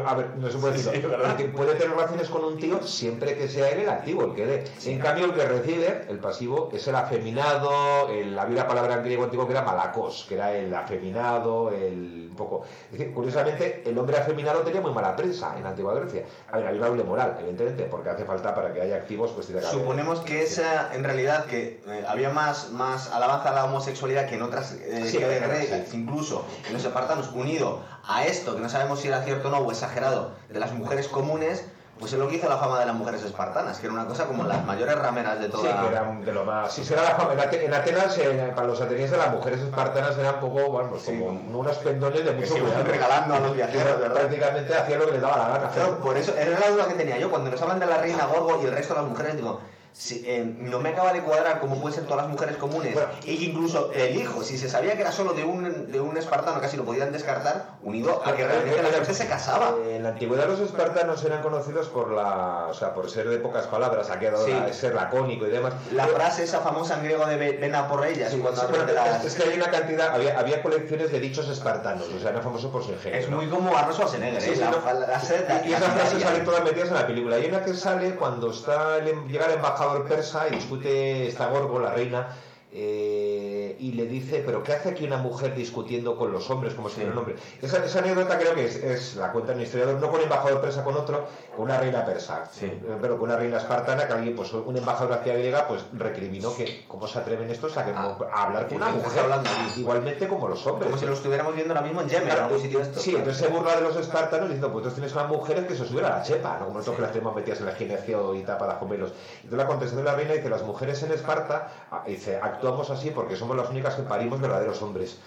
[0.06, 1.38] a ver, no se puede Sí, decir, sí, ¿verdad?
[1.38, 4.46] que puede tener relaciones con un tío siempre que sea él el activo, el que
[4.46, 4.64] dé.
[4.86, 9.04] En cambio, el que recibe, el pasivo, es el afeminado, el, había una palabra en
[9.04, 12.64] griego antiguo que era malacos, que era el afeminado, el un poco...
[12.92, 16.24] Es decir, curiosamente, el hombre afeminado tenía muy mala prensa en la antigua Grecia.
[16.50, 19.48] A ver, hay una doble moral, evidentemente, porque hace falta para que haya activos, pues
[19.48, 23.66] tiene que Suponemos que esa, en realidad, que eh, había más, más alabanza a la
[23.66, 25.98] homosexualidad que en otras eh, Sí, guerras, sí.
[25.98, 29.58] incluso en los espartanos, unido a esto, que no sabemos si era cierto o no,
[29.60, 31.66] o exagerado, de las mujeres comunes,
[32.00, 34.26] pues es lo que hizo la fama de las mujeres espartanas, que era una cosa
[34.26, 35.82] como las mayores rameras de Sí, toda...
[35.82, 36.74] que eran de lo más.
[36.74, 37.34] Sí, será la fama.
[37.34, 40.90] En, Ate- en Atenas, eh, para los atenienses, las mujeres espartanas eran un poco, bueno,
[40.90, 41.12] pues Sí.
[41.20, 42.84] como unos pendones de mucho cuidado.
[42.86, 44.16] regalando a los viajeros, ¿verdad?
[44.16, 45.70] Prácticamente hacían lo que les daba la gana.
[45.70, 48.26] Claro, por eso, era la duda que tenía yo, cuando nos hablan de la reina
[48.26, 49.60] Gorgo y el resto de las mujeres, digo,
[49.94, 53.10] si, eh, no me acaba de cuadrar cómo pueden ser todas las mujeres comunes, Bueno.
[53.24, 56.60] que incluso el hijo, si se sabía que era solo de un, de un espartano,
[56.62, 59.76] casi lo podían descartar, unido a que realmente la gente se casaba.
[59.86, 63.38] Eh, En la antigüedad los espartanos eran conocidos por la, o sea, por ser de
[63.38, 64.52] pocas palabras, ha quedado Sí.
[64.52, 65.74] la- ser lacónico y demás.
[65.92, 68.68] La frase esa famosa en griego de "Ve- ven a por ellas, Sí, cuando sí,
[68.72, 72.30] pero las- es, que hay una cantidad, había, había colecciones de dichos espartanos, o sea,
[72.32, 73.20] era famoso por su ingenio.
[73.20, 73.38] Es ¿no?
[73.38, 74.56] muy como Arnold Schwarzenegger, ¿eh?
[74.56, 77.36] la, la- Y esas frases salen todas metidas en la película.
[77.36, 81.80] Hay una que sale cuando está el, llega el embajador persa y discute esta Gorgo,
[81.80, 82.36] la reina,
[82.72, 86.90] eh, y le dice, pero ¿qué hace aquí una mujer discutiendo con los hombres como
[86.90, 87.36] si fuera un hombre?
[87.62, 90.62] Esa, esa anécdota creo que es, es- la cuenta un historiador, no con un embajador
[90.62, 92.66] persa, con otro, con una reina persa, Sí.
[92.66, 96.56] eh, pero con una reina espartana que alguien, pues un embajador hacia griega, pues recriminó
[96.56, 99.50] que cómo se atreven estos a, que, Ah, a hablar con una ¿de mujer, hablando
[99.78, 100.90] igualmente como los hombres.
[100.90, 103.02] Como si lo estuviéramos viendo ahora mismo en Yemen, en algún sitio de estos.
[103.04, 105.86] Sí, entonces se burla de los espartanos diciendo, pues tú tienes unas mujeres que se
[105.86, 106.66] suben a la chepa, ¿no?
[106.66, 109.12] Como nosotros que las tenemos metidas en el ginecio y tapadas con velos.
[109.38, 113.12] Entonces la contestación de la reina dice, las mujeres en Esparta, ah, dice, actuamos así
[113.12, 115.18] porque somos las únicas que parimos verdaderos hombres.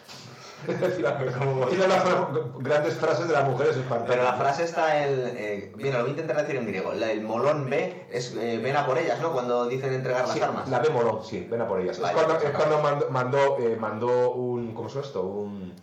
[0.66, 2.04] Tiene las
[2.58, 4.08] grandes frases de las mujeres espartanas.
[4.08, 5.20] Pero la frase está el.
[5.36, 6.94] Eh, bien, lo voy a intentar decir en griego.
[6.94, 9.32] La- el molón B es eh, ven a por ellas, ¿no?
[9.32, 10.68] Cuando dicen entregar Sí, las armas.
[10.70, 12.00] La B Morón, sí, ven a por ellas.
[12.00, 14.72] Vale, es cuando, es cuando mandó, mandó, eh, mandó un.
[14.74, 15.22] ¿Cómo es esto?
[15.22, 15.74] Un.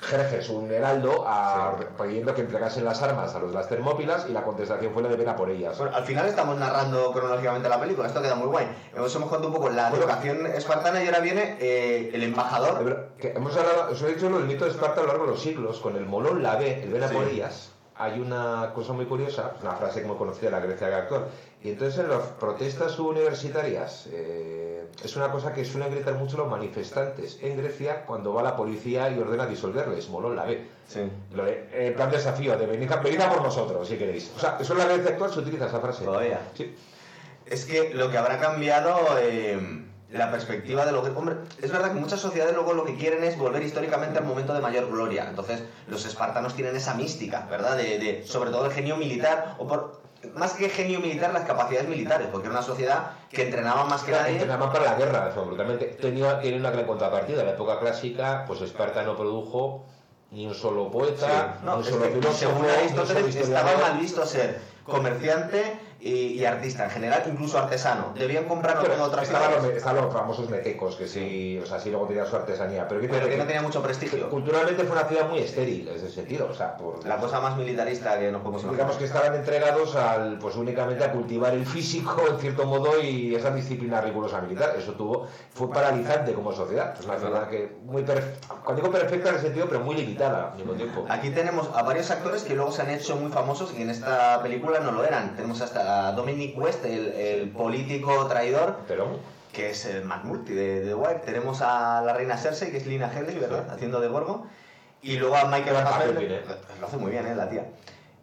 [0.00, 4.32] Jerjes, un heraldo, a, pidiendo que entregasen las armas a los de las Termópilas y
[4.32, 5.78] la contestación fue la de ven a por ellas.
[5.78, 8.66] Bueno, al final estamos narrando cronológicamente la película, esto queda muy guay.
[8.94, 10.04] Hemos, hemos contado un poco la Bueno.
[10.04, 13.08] educación espartana y ahora viene eh, el embajador.
[13.18, 15.30] que hemos hablado, os he dicho lo del mito de Esparta a lo largo de
[15.30, 17.14] los siglos, con el molón la B, el ven a Sí.
[17.14, 20.94] por ellas, hay una cosa muy curiosa, una frase que muy conocida de la Grecia
[20.96, 21.26] actual,
[21.62, 24.63] y entonces en las protestas universitarias eh,
[25.02, 29.10] es una cosa que suelen gritar mucho los manifestantes en Grecia cuando va la policía
[29.10, 30.66] y ordena disolverles, molón la B.
[30.88, 31.00] Sí.
[31.34, 34.30] Lo eh, plan desafío, de venid a, venid a por nosotros, si queréis.
[34.36, 36.04] O sea, eso en la Grecia actual se utiliza esa frase.
[36.04, 36.40] Todavía.
[36.54, 36.74] Sí.
[37.46, 39.58] Es que lo que habrá cambiado eh,
[40.10, 41.10] la perspectiva de lo que...
[41.10, 44.54] Hombre, es verdad que muchas sociedades luego lo que quieren es volver históricamente al momento
[44.54, 45.26] de mayor gloria.
[45.28, 47.76] Entonces, los espartanos tienen esa mística, ¿verdad?
[47.76, 50.03] De, de- sobre todo el genio militar, o por...
[50.34, 54.12] Más que genio militar, las capacidades militares, porque era una sociedad que entrenaba más que
[54.12, 54.32] nadie.
[54.32, 55.86] Entrenaban para la guerra, absolutamente.
[56.00, 57.40] Tenía, tiene una gran contrapartida.
[57.40, 59.84] En la época clásica, pues Esparta no produjo
[60.30, 61.64] ni un solo poeta, Sí.
[61.64, 66.84] No, ni un solo filósofo, según Aristóteles, estaba mal visto ser comerciante y, y artista,
[66.84, 68.12] en general, incluso artesano.
[68.14, 71.90] Debían comprarlo Pero otras estaban los, estaban los famosos mececos, que sí, o sea, sí
[71.90, 72.86] luego tenían su artesanía.
[72.88, 74.28] Pero, que, pero que no tenía mucho prestigio.
[74.28, 76.48] culturalmente fue una ciudad muy estéril, en ese sentido.
[76.50, 78.86] O sea, por La cosa más militarista que nos podemos imaginar.
[78.86, 83.34] digamos que estaban entregados al pues únicamente a cultivar el físico en cierto modo y
[83.34, 88.02] esa disciplina rigurosa militar eso tuvo fue paralizante como sociedad es una sociedad que muy
[88.02, 91.82] cuando digo perfecta en el sentido pero muy limitada al mismo tiempo Aquí tenemos a
[91.82, 95.04] varios actores que luego se han hecho muy famosos y en esta película no lo
[95.04, 95.36] eran.
[95.36, 99.18] Tenemos hasta a Dominic West, el, el político traidor, pero
[99.52, 101.20] que es el McMurty de The Wire.
[101.24, 103.70] Tenemos a la reina Cersei, que es Lina Headey, ¿verdad?
[103.70, 104.46] Haciendo de Gorgo.
[105.02, 106.18] Y luego a Michael Fassbender.
[106.18, 106.40] tiene.
[106.80, 107.34] Lo hace muy bien, ¿eh?
[107.34, 107.66] La tía.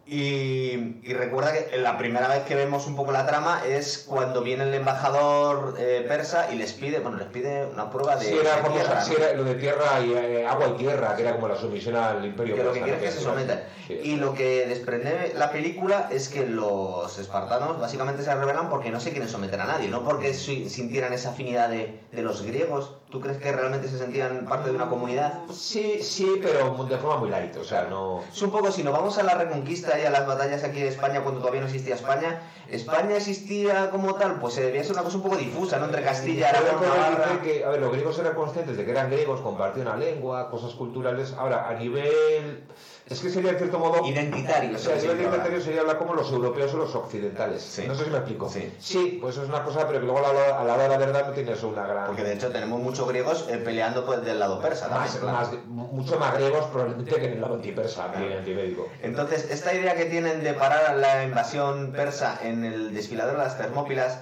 [0.04, 4.42] Y, y recuerda que la primera vez que vemos un poco la trama es cuando
[4.42, 8.32] viene el embajador eh, persa y les pide, bueno, les pide una prueba de, sí
[8.38, 11.22] era, de famosa- tierra, sí era lo de tierra y eh, agua y tierra que
[11.22, 13.62] era como la sumisión al imperio que lo que persa, quieren es que se sometan.
[13.86, 13.94] Sí.
[14.02, 18.98] Y lo que desprende la película es que los espartanos básicamente se rebelan porque no
[19.00, 22.96] se quieren someter a nadie, no porque si- sintieran esa afinidad de, de los griegos.
[23.12, 25.40] ¿Tú crees que realmente se sentían parte de una comunidad?
[25.52, 28.94] sí sí pero de forma muy light o sea no Es un poco, si nos
[28.94, 31.94] vamos a la reconquista y a las batallas aquí de España cuando todavía no existía
[31.94, 32.40] España,
[32.72, 34.40] ¿España existía como tal?
[34.40, 35.84] Pues se debía ser una cosa un poco difusa, ¿no?
[35.84, 37.42] Entre Castilla, Aragón, Navarra...
[37.42, 40.72] que, a ver, los griegos eran conscientes de que eran griegos, compartían una lengua, cosas
[40.72, 41.34] culturales.
[41.36, 42.64] Ahora, a nivel.
[43.08, 44.06] Es que sería, en cierto modo.
[44.06, 45.12] Identitario, O sea, ahora.
[45.12, 47.60] identitario sería hablar como los europeos o los occidentales.
[47.62, 47.84] Sí.
[47.86, 48.48] No sé si me explico.
[48.78, 49.18] Sí.
[49.20, 50.96] pues eso es una cosa, pero que luego a la, a la hora de la
[50.98, 52.06] verdad no tiene eso una gran.
[52.06, 54.88] Porque de hecho tenemos muchos griegos eh, peleando pues, del lado persa.
[54.88, 55.62] también, más, claro.
[55.66, 58.88] mucho más griegos probablemente que en el lado antipersa, anti- antimédico.
[59.02, 63.58] Entonces, esta idea que tienen de parar la invasión persa en el desfiladero de las
[63.58, 64.20] Termópilas,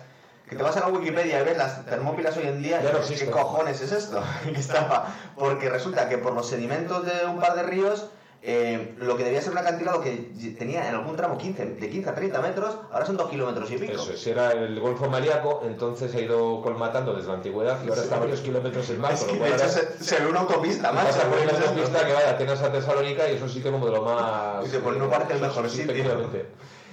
[0.48, 2.98] que te vas a la Wikipedia y ves las Termópilas hoy en día, Ya no
[3.06, 4.20] ¿qué cojones es esto?
[4.44, 5.14] que estaba?
[5.36, 8.06] Porque resulta que por los sedimentos de un par de ríos,
[8.42, 10.12] eh, lo que debía ser un acantilado que
[10.58, 13.76] tenía en algún tramo 15, de 15 a 30 metros, ahora son 2 kilómetros y
[13.76, 13.92] pico.
[13.92, 17.88] Eso, si era el Golfo Maríaco, entonces se ha ido colmatando desde la antigüedad y
[17.90, 19.12] ahora está a varios kilómetros el mar.
[19.12, 21.06] Es que de hecho se, se ve una autopista, más.
[21.06, 23.84] Pasa por una autopista que va de Atenas a Tesalónica y es un sitio como
[23.84, 24.64] de lo más.
[24.64, 25.94] Dice, pues no parece el mejor sí, sitio.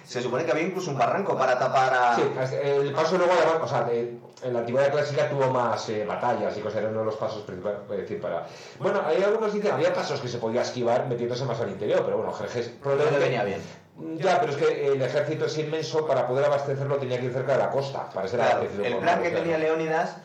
[0.07, 2.15] Se supone que había incluso un barranco para tapar a...
[2.15, 2.21] Sí,
[2.63, 6.55] el paso luego además, o sea, de- en la antigüedad clásica tuvo más eh, batallas
[6.57, 8.45] y cosas, era uno de los pasos principales, es decir, para...
[8.79, 12.03] Bueno, hay algunos que dicen, había pasos que se podía esquivar metiéndose más al interior,
[12.05, 13.19] pero bueno, Jerjes probablemente...
[13.19, 13.61] le venía bien.
[14.19, 17.53] Ya, pero es que el ejército es inmenso, para poder abastecerlo tenía que ir cerca
[17.53, 19.57] de la costa, para ser Claro, abastecido el plan que tenía.
[19.57, 20.17] Leónidas,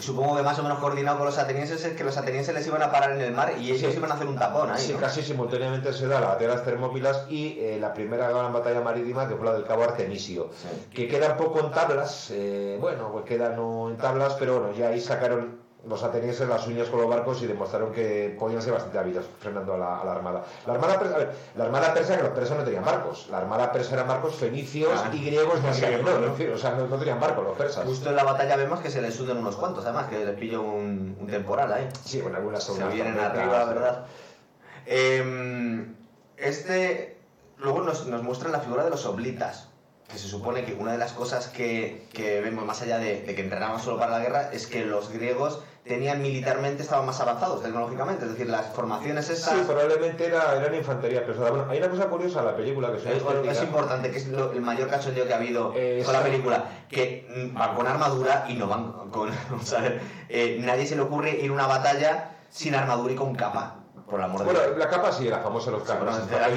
[0.00, 2.82] supongo que más o menos coordinado con los atenienses, es que los atenienses les iban
[2.82, 3.96] a parar en el mar y ellos Sí.
[3.98, 4.78] iban a hacer un tapón ahí.
[4.80, 5.00] Sí, ¿no?
[5.00, 8.80] casi simultáneamente se da la batalla de las Termópilas y eh, la primera gran batalla
[8.80, 10.68] marítima que fue la del Cabo Artemisio, Sí.
[10.94, 14.76] que queda un poco en tablas, eh, bueno, pues queda no en tablas, pero bueno,
[14.76, 18.72] ya ahí sacaron los atenienses las uñas con los barcos y demostraron que podían ser
[18.72, 20.44] bastante hábiles frenando a la, a la armada.
[20.66, 23.38] La armada, persa, a ver, la armada persa, que los persas no tenían barcos, la
[23.38, 25.10] armada persa eran barcos fenicios Ah.
[25.12, 26.26] y griegos Sí, Menor, ¿no?
[26.32, 27.84] decir, o sea, no, no tenían barcos los persas.
[27.86, 30.58] Justo en la batalla vemos que se les suben unos cuantos, además, que les pilla
[30.58, 31.88] un, un temporal ahí.
[32.04, 34.06] Sí, con algunas Se unas vienen tormentas, arriba, ¿verdad?
[34.86, 35.94] Em,
[36.36, 37.16] este.
[37.58, 39.68] Luego nos, nos muestra la figura de los oblitas.
[40.10, 43.34] Que se supone que una de las cosas que, que vemos más allá de, de
[43.34, 47.62] que entrenaban solo para la guerra es que los griegos tenían militarmente, estaban más avanzados
[47.62, 48.24] tecnológicamente.
[48.26, 49.54] Es decir, las formaciones esas.
[49.56, 51.50] Sí, probablemente era, eran infantería pesada.
[51.50, 53.64] Bueno, hay una cosa curiosa en la película que es Es, bueno, es estética.
[53.64, 57.26] importante, que es lo- el mayor cachondeo que ha habido Eh, con la película, que
[57.50, 59.30] mm, van con armadura y no van con...
[60.28, 63.74] Eh, nadie se le ocurre ir a una batalla sin armadura y con capa.
[64.08, 64.78] por el amor de Bueno, Dios.
[64.78, 66.16] la capa sí, la famosa los capas.
[66.16, 66.48] sí, era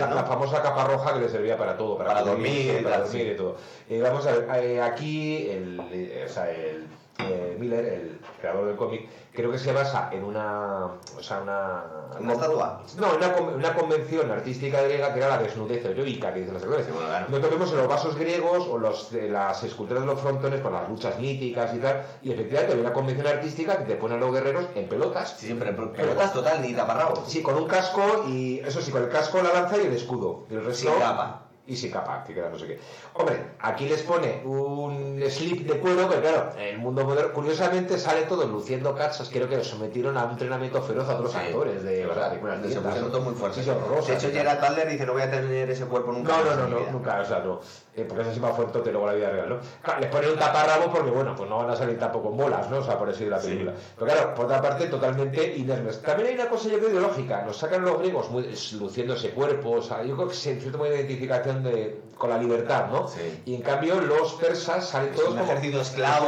[0.00, 0.14] la, ¿no?
[0.14, 3.30] la famosa capa roja que le servía para todo, para, dormir para dormir sí.
[3.32, 3.56] y todo.
[3.88, 6.86] Eh, vamos a ver, eh, aquí el, o sea, el
[7.28, 11.84] eh, Miller, el creador del cómic, creo que se basa en una, o sea, una,
[12.18, 12.82] ¿Una estatua?
[12.98, 16.84] No, una, una convención artística griega que era la desnudez heroica, que dicen los bueno,
[16.84, 17.26] claro.
[17.28, 20.72] Nosotros vemos en los vasos griegos o los, de las esculturas de los frontones con
[20.72, 24.18] las luchas míticas y tal, y efectivamente hay una convención artística que te pone a
[24.18, 27.20] los guerreros en pelotas, Siempre, pero pelotas total, ni taparrabos.
[27.26, 30.46] Sí, con un casco y eso sí, con el casco, la lanza y el escudo.
[30.50, 31.49] Y el resto, Sin capa.
[31.70, 32.80] Y sin capa, que queda no sé qué.
[33.14, 37.96] Hombre, aquí les pone un slip de cuero, pero claro, en el mundo moderno, curiosamente
[37.96, 39.30] sale todo luciendo cachas.
[39.32, 42.32] Creo que sometieron a un entrenamiento feroz a los Sí, actores de, verdad.
[42.32, 43.62] de Se pusieron todo muy fuerte.
[43.62, 44.36] Sí, horrorosas de hecho.
[44.36, 46.32] Gerard Butler dice, no voy a tener ese cuerpo nunca.
[46.38, 46.90] No, no, no, no, vida".
[46.90, 47.60] nunca, o sea, no.
[48.00, 49.58] Eh, porque eso sí va fuerte luego la vida real, ¿no?
[49.82, 52.78] Claro, les ponen un taparrabo porque, bueno, pues no van a salir tampoco bolas, ¿no?
[52.78, 53.48] O sea, por eso de la Sí.
[53.48, 53.72] película.
[53.98, 56.00] Pero claro, por otra parte, totalmente inermes.
[56.02, 57.42] También hay una cosa, yo creo, ideológica.
[57.42, 58.44] Nos sacan los griegos muy,
[58.78, 62.30] luciendo ese cuerpo, o sea, yo creo que se cierto modo de identificación de, con
[62.30, 63.08] la libertad, ¿no?
[63.08, 63.42] Sí.
[63.46, 65.42] Y en cambio, los persas salen todos como.
[65.44, 66.26] ejército esclavo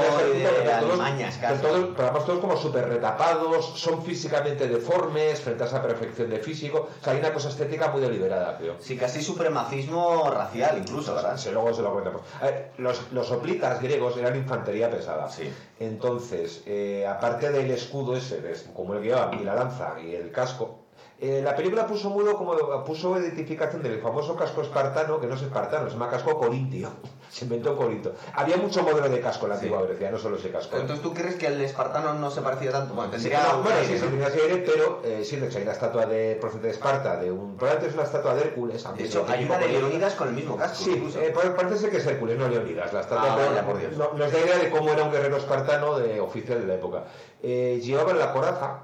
[1.97, 6.89] pero además todos como súper retapados, son físicamente deformes frente a esa perfección de físico.
[7.01, 8.77] O sea, hay una cosa estética muy deliberada, creo.
[8.79, 11.37] Sí, casi supremacismo racial incluso, ¿verdad?
[11.37, 12.23] Sí, luego se lo comentamos.
[12.41, 15.29] A ver, los, los hoplitas griegos eran infantería pesada.
[15.31, 15.53] Sí.
[15.79, 20.31] Entonces, eh, aparte del escudo ese, es como el que y la lanza y el
[20.31, 20.82] casco,
[21.23, 25.43] eh, la película puso mudo como puso identificación del famoso casco espartano, que no es
[25.43, 26.91] espartano, se llama casco corintio.
[27.33, 28.13] Se inventó en Corinto.
[28.35, 29.65] Había mucho modelo de casco en la Sí.
[29.65, 30.77] antigua Grecia, no solo ese casco.
[30.77, 32.93] Entonces, ¿tú crees que el espartano no se parecía tanto?
[32.93, 33.99] Bueno, Sí, tendría no, bueno, sí,
[34.67, 37.89] pero eh, sí, de hecho hay una estatua de profeta de Esparta, de un, probablemente
[37.89, 38.85] es una estatua de Hércules.
[38.99, 39.69] De hecho, hay una de.
[39.69, 40.85] Leonidas con el mismo casco.
[40.85, 42.93] Sí, eh, pa- parece ser que es Hércules, no Leonidas.
[42.93, 43.97] La estatua Ah, pero vaya, por Dios.
[43.97, 47.05] no- nos da idea de cómo era un guerrero espartano de oficial de la época.
[47.43, 48.81] Eh, llevaban la coraza.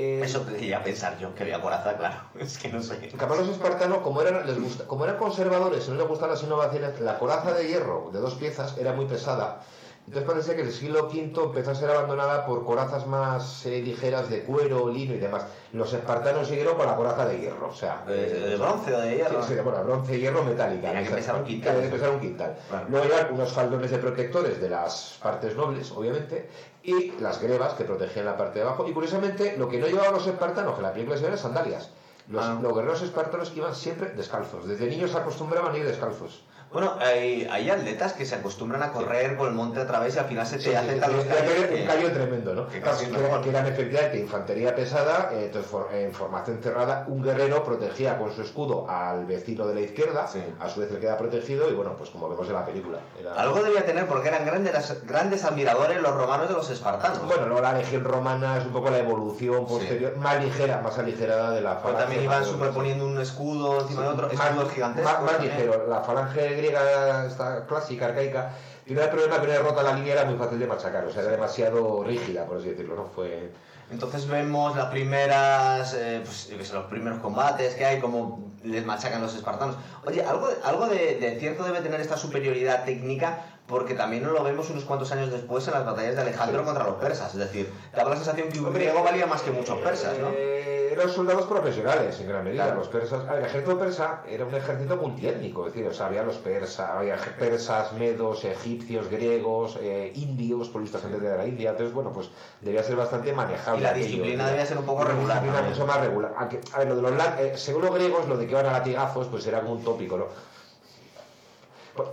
[0.00, 2.16] Eh, Eso quería pensar yo, que había coraza, claro.
[2.40, 3.10] Es que no sé.
[3.18, 6.42] además los espartanos, como eran, les gusta, como eran conservadores y no les gustaban las
[6.42, 9.60] innovaciones, la coraza de hierro de dos piezas era muy pesada.
[10.06, 14.28] Entonces parece que el siglo V empezó a ser abandonada por corazas más eh, ligeras
[14.28, 15.44] de cuero, lino y demás.
[15.72, 18.16] Los espartanos siguieron con la coraza de hierro, o sea, ¿De,
[18.48, 19.40] de bronce o de hierro?
[19.44, 20.88] Sí, sí, bueno, bronce y hierro metálica.
[20.88, 21.74] Tenía que pesar un quintal.
[21.76, 22.56] tenía que pesar un quintal.
[22.68, 22.86] Claro.
[22.88, 26.48] Luego llevan unos faldones de protectores de las partes nobles, obviamente,
[26.82, 28.88] y las grebas que protegían la parte de abajo.
[28.88, 31.90] Y curiosamente, lo que no llevaban los espartanos, que la película se es sandalias.
[32.28, 32.58] Los, Ah.
[32.60, 34.66] los guerreros espartanos iban siempre descalzos.
[34.66, 36.42] Desde niños se acostumbraban a ir descalzos.
[36.72, 40.20] Bueno, hay, hay atletas que se acostumbran a correr por el monte a través y
[40.20, 42.68] al final se te hacen los Era callos un callo tremendo, ¿no?
[42.68, 43.48] que Claro, casi que, mejor.
[43.48, 43.74] eran,
[44.12, 45.50] que infantería pesada, eh,
[45.92, 50.40] en formación cerrada, un guerrero protegía con su escudo al vecino de la izquierda, Sí.
[50.60, 52.98] a su vez le queda protegido y bueno, pues como vemos en la película.
[53.18, 57.20] era- Algo debía tener porque eran grandes, grandes admiradores los romanos de los espartanos.
[57.26, 61.50] Bueno, luego la legión romana es un poco la evolución posterior, más ligera, más aligerada
[61.50, 62.02] de la Pero falange.
[62.04, 65.12] también iban más- superponiendo un escudo encima de otro, más, escudos gigantescos.
[65.12, 65.86] más- más ligero.
[65.88, 68.52] La falange griega, esta clásica, arcaica,
[68.86, 71.22] tiene el problema que una derrota la línea era muy fácil de machacar, o sea,
[71.22, 73.06] era demasiado rígida, por así decirlo, ¿no?
[73.06, 73.50] Fue...
[73.90, 79.34] Entonces vemos las primeras, eh, pues, los primeros combates que hay, como les machacan los
[79.34, 79.76] espartanos.
[80.06, 84.84] Oye, algo, algo de cierto debe tener esta superioridad técnica, porque también lo vemos unos
[84.84, 87.32] cuantos años después en las batallas de Alejandro contra los persas.
[87.32, 90.28] Es decir, daba la sensación que un griego valía más que muchos persas, ¿no?
[90.34, 92.64] Eh, eran soldados profesionales en gran medida.
[92.64, 92.80] Claro.
[92.80, 96.36] Los persas, el ejército persa era un ejército multiétnico, es decir, o sea, había los
[96.38, 101.70] persas, había persas, medos, egipcios, griegos, eh, indios, por esta gente de la India.
[101.70, 102.28] Entonces, bueno, pues
[102.60, 103.80] debía ser bastante manejable.
[103.80, 105.70] Y la disciplina debía ser un poco Una regular, disciplina ¿no?
[105.70, 106.34] mucho más regular.
[106.36, 108.72] Aunque, a ver, lo de los eh, según los griegos, lo de que iban a
[108.72, 110.49] latigazos, pues era como un tópico, ¿no?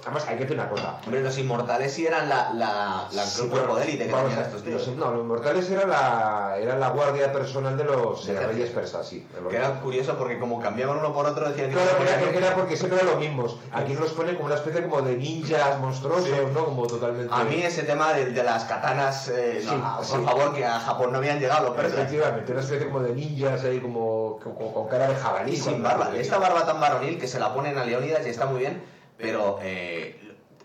[0.04, 0.98] Además, hay que decir una cosa.
[1.06, 4.30] Hombre, los inmortales sí eran la, la, la- Sí, el cuerpo de élite que vamos
[4.30, 4.88] tenían a- estos tíos.
[4.88, 9.08] los- no, los inmortales eran la, era la guardia personal de los De reyes persas,
[9.08, 9.26] sí.
[9.50, 11.76] Que era curioso porque como cambiaban uno por otro decían que...
[11.76, 13.58] Claro, era, era porque siempre eran los mismos.
[13.72, 16.32] Aquí nos ponen como una especie como de ninjas monstruosos, Sí.
[16.54, 16.66] ¿no?
[16.66, 17.34] Como totalmente...
[17.34, 20.66] A mí ese tema de, de las katanas, eh, no, Sí, ah, por favor, que
[20.66, 22.00] a Japón no habían llegado los persas.
[22.00, 25.54] Efectivamente, una especie como de ninjas ahí como, como con cara de jabalí.
[25.54, 26.12] Y sin barba.
[26.16, 28.84] Esta barba tan varonil que se la ponen a Leónidas y está muy bien,
[29.18, 30.16] pero eh,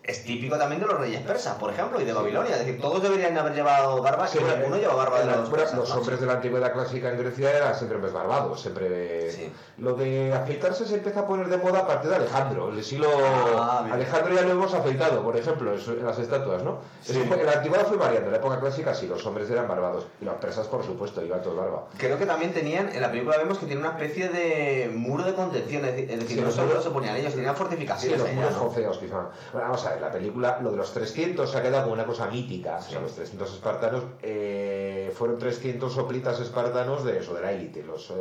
[0.03, 2.53] es típico también de los reyes persas, por ejemplo, y de Babilonia.
[2.57, 5.75] Es decir, todos deberían haber llevado barba, Sí, uno, lleva barba de los persas.
[5.77, 5.95] los ¿no?
[5.95, 9.31] hombres de la antigüedad clásica en Grecia eran siempre hombres barbados, siempre...
[9.31, 9.51] Sí.
[9.77, 13.07] Lo de afeitarse se empieza a poner de moda a partir de Alejandro, el siglo...
[13.57, 13.87] Ah.
[13.91, 16.79] Alejandro ya lo hemos afeitado, por ejemplo, en, las estatuas, ¿no?
[17.01, 17.13] Sí.
[17.13, 19.67] Eso fue- en la antigüedad fue variando, en la época clásica sí, los hombres eran
[19.69, 21.85] barbados, y los persas, por supuesto, iban todos barba.
[21.97, 25.33] Creo que también tenían, en la película vemos que tiene una especie de muro de
[25.33, 28.19] contención, es decir, es Sí, no solo se ponían ellos, tenían fortificaciones.
[28.19, 28.57] los muros ¿no?
[28.59, 29.29] fofeos, quizá.
[29.53, 32.05] Bueno, vamos a En la película lo de los 300 se ha quedado como una
[32.05, 32.77] cosa mítica.
[32.77, 37.83] O sea, los 300 espartanos eh, fueron 300 soplitas espartanos de eso, de la élite.
[37.83, 38.13] Los, eh,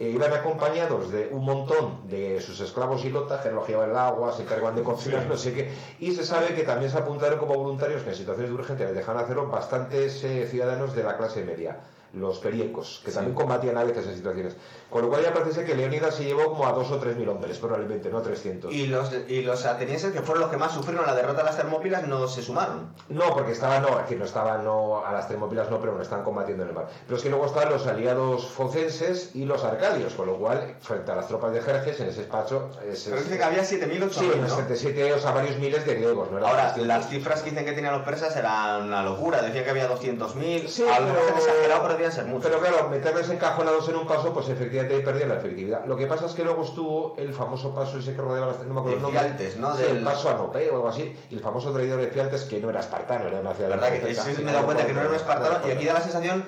[0.00, 4.32] eh, iban acompañados de un montón de sus esclavos y lotas que recogían el agua,
[4.32, 5.72] se encargaban de cocinar, no sé qué.
[5.98, 8.94] Y se sabe que también se apuntaron como voluntarios que en situaciones de urgencia les
[8.94, 11.80] dejaban hacerlo bastantes eh, ciudadanos de la clase media
[12.12, 14.56] los periecos, que también combatían a veces en situaciones.
[14.90, 17.28] Con lo cual ya parece que Leónidas se llevó como a dos o tres mil
[17.28, 18.72] hombres, probablemente, no 300.
[18.72, 21.56] Y los, y los atenienses, que fueron los que más sufrieron la derrota de las
[21.56, 22.94] Termópilas, no se sumaron.
[23.08, 26.24] No, porque estaban, no, aquí no estaban, no, a las Termópilas no, pero no estaban
[26.24, 26.88] combatiendo en el mar.
[27.04, 31.12] Pero es que luego estaban los aliados focenses y los arcadios, con lo cual, frente
[31.12, 32.70] a las tropas de Jerjes, en ese espacio...
[32.88, 35.94] Ese, pero dice que había 7.000 8.000, Sí, unos 77, o sea, varios miles de
[35.94, 36.46] griegos, ¿no?
[36.46, 39.90] Ahora, las cifras que dicen que tenían los persas eran una locura, decían que había
[39.90, 42.50] 200.000, sí, a lo mejor exagerado, pero debían ser muchos.
[42.50, 45.84] Pero claro, meterles encajonados en un paso, pues efectivamente perdían la efectividad.
[45.84, 48.60] Lo que pasa es que luego estuvo el famoso paso ese que rodeaba las...
[48.60, 49.20] No me acuerdo el nombre.
[49.20, 49.76] Fialtes, ¿no?
[49.76, 51.16] Sí, el paso Anopeo o algo así.
[51.30, 53.70] Y el famoso traidor de Fialtes, que no era espartano, era una ciudad...
[53.70, 53.92] ¿Verdad?
[53.92, 55.68] Que sí, me he dado cuenta que no era un espartano.
[55.68, 56.44] Y aquí da la sensación...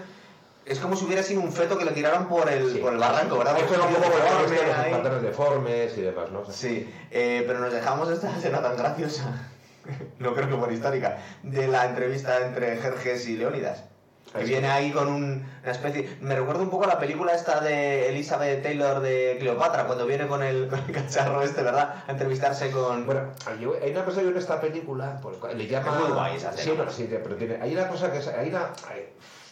[0.66, 3.38] Es como si hubiera sido un feto que le tiraron por el, por el barranco,
[3.38, 3.59] ¿verdad?
[3.59, 6.44] Esto un poco deforme, los espartanos deformes y demás, ¿no?
[6.48, 9.48] Sí, eh, pero nos dejamos esta escena tan graciosa,
[10.20, 13.89] no creo que por histórica, de la entrevista entre Jerjes y Leónidas
[14.37, 16.18] que viene ahí con un, una especie...
[16.20, 20.26] Me recuerda un poco a la película esta de Elizabeth Taylor de Cleopatra, cuando viene
[20.26, 22.03] con el, con el cacharro este, ¿verdad?
[22.07, 23.07] A entrevistarse con...
[23.07, 25.20] Bueno, hay una cosa que en esta película,
[25.55, 25.93] le llama...
[25.93, 27.59] Es muy guay esa sí, no, sí, pero tiene...
[27.61, 28.18] Hay una cosa que...
[28.18, 28.70] Es, hay una...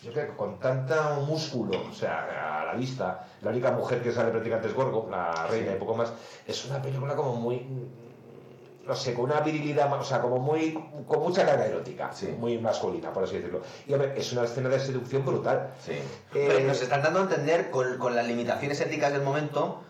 [0.02, 0.94] Yo creo que con tanto
[1.26, 5.48] músculo, o sea, a la vista, la única mujer que sale prácticamente es Gorgo, la
[5.50, 5.76] reina sí.
[5.76, 6.12] y poco más,
[6.46, 7.66] es una película como muy
[8.88, 10.72] no sé, con una virilidad, o sea, como muy,
[11.06, 12.34] con mucha carga erótica, sí.
[12.38, 13.60] muy masculina, por así decirlo.
[13.86, 15.70] Y a ver, es una escena de seducción brutal.
[15.84, 15.92] Sí.
[16.34, 19.82] Eh, nos están dando a entender con, con las limitaciones éticas del momento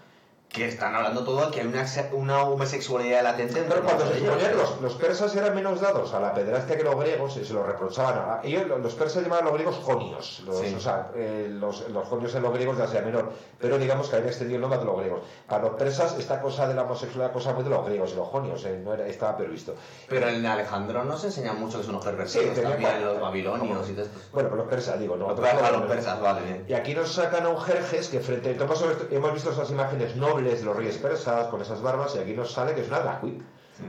[0.49, 3.65] que están hablando todo que hay una, una homosexualidad latente.
[3.69, 6.99] Pero cuando se suponían los, los, persas eran menos dados a la pederastia que los
[6.99, 8.15] griegos, y se lo reprochaban.
[8.19, 10.75] A, ellos, los persas llamaban a los griegos jonios, los, sí.
[10.75, 14.17] o sea, eh, los, los, jonios en los griegos de Asia Menor, pero digamos que
[14.17, 15.21] habían extendido el nombre de los griegos.
[15.47, 18.29] Para los persas, esta cosa de la homosexualidad, cosa muy de los griegos y los
[18.29, 19.75] jonios, eh, no era, estaba previsto.
[20.09, 23.89] Pero en Alejandro no se enseña mucho que son los pervertidos, sí, también los babilonios
[23.91, 24.19] y todo esto.
[24.33, 25.29] Bueno, pero los persas, digo, no.
[25.29, 26.65] Los persas, vale, bien.
[26.67, 29.15] Y aquí nos sacan a un Jerjes que frente a.
[29.15, 32.75] Hemos visto esas imágenes nobles los reyes persas con esas barbas y aquí nos sale
[32.75, 33.43] que es una drag queen.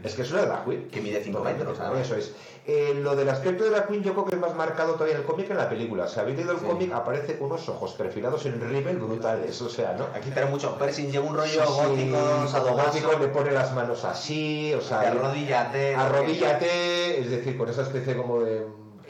[0.04, 0.88] Es que es una drag queen.
[0.90, 1.78] Que mide 5 metros.
[1.78, 2.02] ¿sabes?
[2.02, 2.34] Eso es.
[2.68, 5.22] Eh, lo del aspecto de la queen yo creo que es más marcado todavía en
[5.22, 6.08] el cómic que en la película.
[6.08, 6.66] Si habéis leído el sí.
[6.66, 9.60] cómic, aparece unos ojos perfilados en rímel brutales.
[9.62, 10.06] O sea, ¿no?
[10.16, 14.74] Aquí tiene mucho piercing, lleva un rollo sí, gótico, gótico, le pone las manos así,
[14.76, 15.02] o sea...
[15.02, 15.96] Arrodíllate.
[15.96, 18.68] Arrodíllate, es decir, con esa especie como de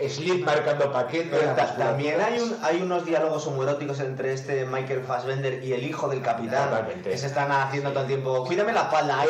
[0.07, 1.37] Slip marcando paquete.
[1.77, 6.21] también hay, un, hay unos diálogos homoeróticos entre este Michael Fassbender y el hijo del
[6.21, 6.69] capitán.
[6.69, 7.09] Totalmente.
[7.09, 8.45] Que se están haciendo todo el tiempo.
[8.45, 9.19] Cuídame la espalda.
[9.19, 9.29] Hay,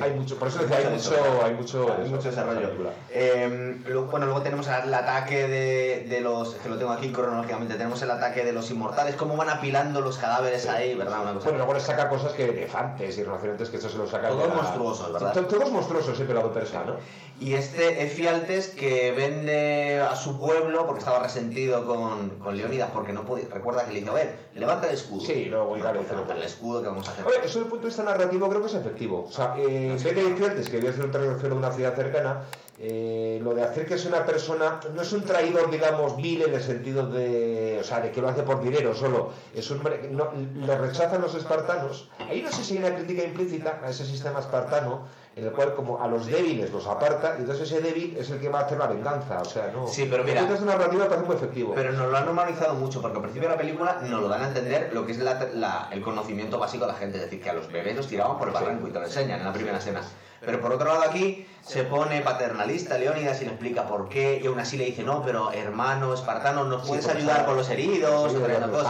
[0.00, 2.70] hay, mucho, por eso decía, hay, mucho, hay mucho, hay mucho desarrollo.
[3.10, 6.54] Eh, lo, bueno, luego tenemos el ataque de, de, los.
[6.54, 7.74] Que lo tengo aquí cronológicamente.
[7.74, 9.16] Tenemos el ataque de los inmortales.
[9.16, 10.68] Cómo van apilando los cadáveres sí.
[10.68, 11.22] ahí, ¿verdad?
[11.22, 14.06] Una cosa bueno, luego les saca cosas que elefantes y rinocerontes, que eso se lo
[14.06, 14.30] sacan.
[14.30, 15.32] Todos monstruosos, ¿verdad?
[15.32, 16.96] Todos monstruosos, sí, pero persa, ¿no?
[17.40, 23.12] Y este Efialtes que vende a su pueblo porque estaba resentido con, con Leonidas porque
[23.12, 23.46] no podía.
[23.48, 25.24] Recuerda que le dijo, a ver, levanta el escudo.
[25.24, 27.26] Sí, luego bueno, claro, levanta el escudo que vamos a hacer.
[27.26, 29.26] Oye, eso desde el punto de vista narrativo creo que es efectivo.
[29.28, 32.44] O sea, eh, no, vende Efialtes, que debe ser un traidor de una ciudad cercana,
[32.80, 36.54] eh, lo de hacer que es una persona, no es un traidor, digamos, vil en
[36.54, 39.82] el sentido de, o sea, de que lo hace por dinero solo, es un,
[40.12, 40.30] no,
[40.64, 42.08] lo rechazan los espartanos.
[42.28, 45.06] Ahí no sé si hay una crítica implícita a ese sistema espartano,
[45.38, 48.40] en el cual como a los débiles los aparta, y entonces ese débil es el
[48.40, 49.86] que va a hacer la venganza, o sea, no.
[49.86, 51.72] Sí, pero mira, es una narrativa parece muy efectivo.
[51.74, 54.42] Pero nos lo han normalizado mucho, porque al principio de la película nos lo dan
[54.42, 57.40] a entender lo que es la, la, el conocimiento básico de la gente, es decir,
[57.40, 59.52] que a los bebés los tiraban por el barranco y te lo enseñan en la
[59.52, 60.02] primera escena.
[60.40, 64.46] Pero por otro lado aquí se pone paternalista Leónidas y le explica por qué, y
[64.46, 68.32] aún así le dice, no, pero hermano, espartano, ¿nos puedes sí, ayudar con los heridos?
[68.32, 68.38] Sí.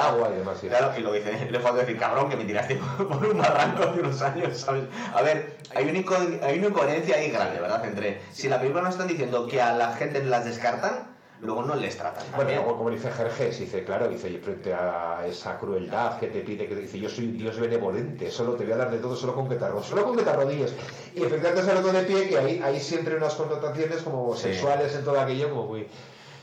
[0.00, 0.68] Agua y demás, sí.
[0.68, 4.00] Claro, y lo dice, le falta decir, cabrón, que me tiraste por un barranco hace
[4.00, 4.84] unos años, ¿sabes?
[5.14, 7.84] A ver, hay una, hay una incoherencia ahí grande, ¿verdad?
[7.84, 11.74] Entre, si la película nos están diciendo que a la gente las descartan, luego no
[11.76, 12.24] les tratan.
[12.34, 16.74] Bueno, como dice Jerjes, dice, claro, dice, frente a esa crueldad que te pide, que
[16.74, 19.48] dice, yo soy un Dios benevolente, solo te voy a dar de todo solo con
[19.48, 20.74] que te arrodilles, solo con que te arrodilles.
[21.14, 24.42] Y efectivamente se lo de pie, que ahí, ahí siempre unas connotaciones como sí.
[24.42, 25.86] sexuales en todo aquello, como muy...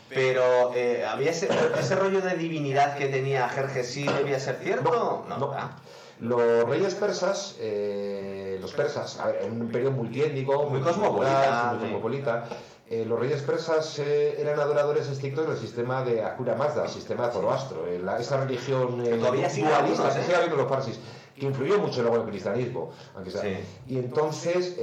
[0.07, 5.25] Pero eh, había ese, ese, rollo de divinidad que tenía Jerjes, ¿sí debía ser cierto?
[5.27, 5.37] No, no.
[5.37, 5.85] no.
[6.19, 12.45] Los reyes persas, eh, los persas, en un periodo multiétnico, muy, muy cosmopolita, muy cosmopolita
[12.89, 17.27] eh, los reyes persas eh, eran adoradores estrictos del sistema de Akura Mazda, el sistema
[17.27, 20.49] de Zoroastro, eh, la, esa religión dualista, sí, ¿eh?
[20.55, 20.99] los farsis,
[21.35, 22.91] que influyó mucho luego en el cristianismo.
[23.15, 23.41] Aunque sea.
[23.41, 23.57] Sí.
[23.87, 24.75] Y entonces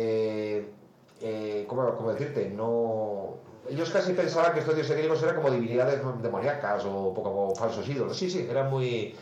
[1.22, 2.50] eh, ¿cómo, cómo decirte?
[2.50, 3.36] No...
[3.70, 8.16] Ellos casi pensaban que estos dioses griegos eran como divinidades demoníacas o poco falsos ídolos.
[8.16, 9.14] Sí, sí, eran muy...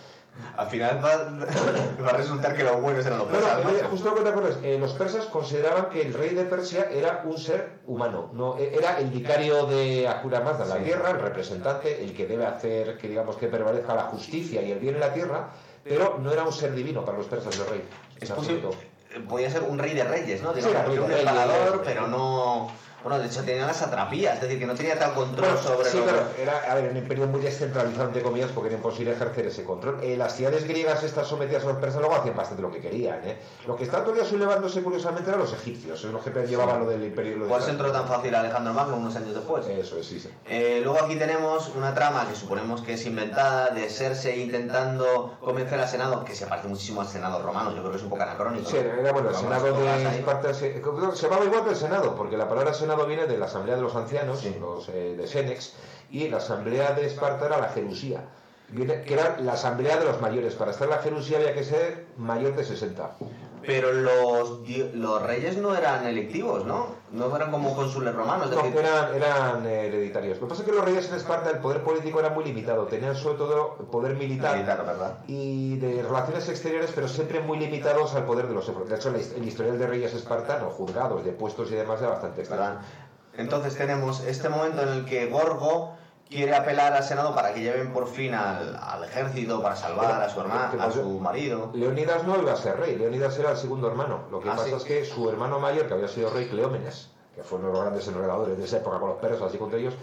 [0.56, 3.70] Al final va, va a resultar que los buenos eran los persas, ¿no?
[3.70, 6.88] eh, justo lo que te acuerdas, eh, los persas consideraban que el rey de Persia
[6.90, 10.84] era un ser humano, no eh, era el vicario de Ahura Mazda la Sí.
[10.84, 14.78] tierra, el representante, el que debe hacer que digamos que prevalezca la justicia y el
[14.78, 15.50] bien en la tierra,
[15.84, 17.88] pero no era un ser divino para los persas el rey.
[18.20, 18.32] Es
[19.28, 20.54] podía ser un rey de reyes, ¿no?
[20.54, 22.70] Sí, de un emperador, pero no...
[23.02, 25.88] Bueno, de hecho tenía las atrapías, es decir, que no tenía tal control Bueno, sobre
[25.88, 26.06] sí, los...
[26.06, 29.64] claro, era a ver, un imperio muy descentralizado, entre comillas, porque era imposible ejercer ese
[29.64, 29.98] control.
[30.02, 33.20] Eh, las ciudades griegas estas sometidas a los persas luego hacían bastante lo que querían.
[33.24, 33.38] ¿eh?
[33.66, 37.36] Lo que está todavía sublevándose curiosamente eran los egipcios, los que llevaban lo del imperio.
[37.38, 37.86] lo de ¿Cuál se Israel.
[37.86, 39.66] entró tan fácil Alejandro Magno unos años después?
[39.66, 40.30] Eso es, sí, sí.
[40.48, 45.80] Eh, luego aquí tenemos una trama que suponemos que es inventada de Cersei intentando convencer
[45.80, 48.22] al Senado, que se parece muchísimo al Senado romano, yo creo que es un poco
[48.22, 48.68] anacrónico.
[48.68, 50.82] Sí, era bueno, el Senado de se,
[51.14, 53.82] se llamaba igual que el Senado, porque la palabra Senado viene de la Asamblea de
[53.82, 54.56] los Ancianos, Sí.
[54.60, 55.74] los eh, de Senex,
[56.10, 58.24] y la Asamblea de Esparta era la Jerusía,
[58.74, 60.54] que era la Asamblea de los mayores.
[60.54, 63.16] Para estar en la Jerusía había que ser mayor de 60.
[63.66, 64.60] Pero los,
[64.94, 67.00] los reyes no eran electivos, ¿no?
[67.12, 68.50] No eran como cónsules romanos.
[68.50, 70.40] No, eran, eran eh, hereditarios.
[70.40, 72.84] Lo que pasa es que los reyes en Esparta, el poder político era muy limitado.
[72.86, 75.18] Tenían sobre todo poder militar, militar, ¿verdad?
[75.26, 78.66] y de relaciones exteriores, pero siempre muy limitados al poder de los.
[78.88, 82.80] De hecho, el historial de reyes espartanos, juzgados, de puestos y demás, era bastante extraño.
[83.36, 85.96] Entonces tenemos este momento en el que Gorgo
[86.30, 90.28] quiere apelar al Senado para que lleven por fin al, al ejército para salvar a
[90.30, 91.70] su hermana, a su marido.
[91.74, 94.20] Leonidas no iba a ser rey, Leonidas era el segundo hermano.
[94.30, 94.74] Lo que Ah, pasa sí.
[94.74, 97.82] es que su hermano mayor, que había sido rey, Cleómenes, que fue uno de los
[97.82, 99.94] grandes enredadores de esa época con los persas y contra ellos,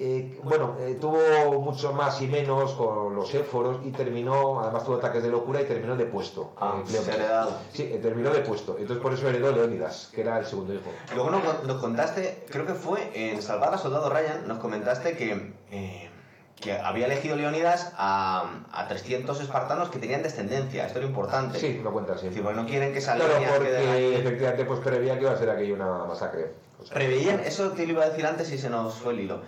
[0.00, 4.96] eh, bueno, eh, tuvo mucho más y menos con los éforos y terminó, además tuvo
[4.96, 6.52] ataques de locura y terminó depuesto.
[6.60, 7.56] Ah, eh, heredado.
[7.72, 8.76] Sí, terminó depuesto.
[8.78, 10.90] Entonces por eso heredó Leónidas, que era el segundo hijo.
[11.14, 15.52] Luego nos, nos contaste, creo que fue en Salvar a Soldado Ryan, nos comentaste que,
[15.72, 16.08] eh,
[16.60, 20.86] que había elegido Leonidas a, a 300 espartanos que tenían descendencia.
[20.86, 21.58] Esto era importante.
[21.58, 22.28] Sí, lo cuentas, Es sí.
[22.28, 24.14] decir, porque no quieren que esa Claro, porque ahí.
[24.14, 26.52] efectivamente pues preveía que iba a ser aquello una masacre.
[26.80, 29.20] O sea, Preveían, eso te lo iba a decir antes y se nos fue el
[29.20, 29.40] hilo.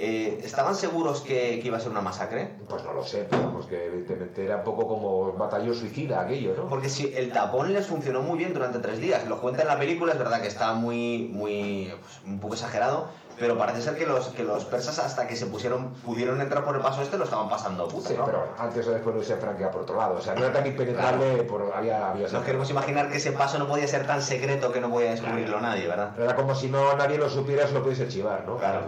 [0.00, 2.54] Eh, ¿Estaban seguros que, que iba a ser una masacre?
[2.68, 6.68] Pues no lo sé, vamos, que evidentemente era un poco como batallón suicida aquello, ¿no?
[6.68, 9.76] Porque si el tapón les funcionó muy bien durante tres días, lo cuenta en la
[9.76, 13.08] película, es verdad que está muy, muy, pues, un poco exagerado,
[13.40, 16.76] pero parece ser que los, que los persas hasta que se pusieron, pudieron entrar por
[16.76, 18.24] el paso este lo estaban pasando puta, Sí, ¿no?
[18.24, 20.14] pero antes o después lo se franquea por otro lado.
[20.14, 23.58] O sea, no era tan impenetrable, por, había, había Nos queremos imaginar que ese paso
[23.58, 26.12] no podía ser tan secreto que no podía descubrirlo nadie, ¿verdad?
[26.20, 28.58] Era como si no nadie lo supiera, se lo pudiese chivar, ¿no?
[28.58, 28.82] Claro.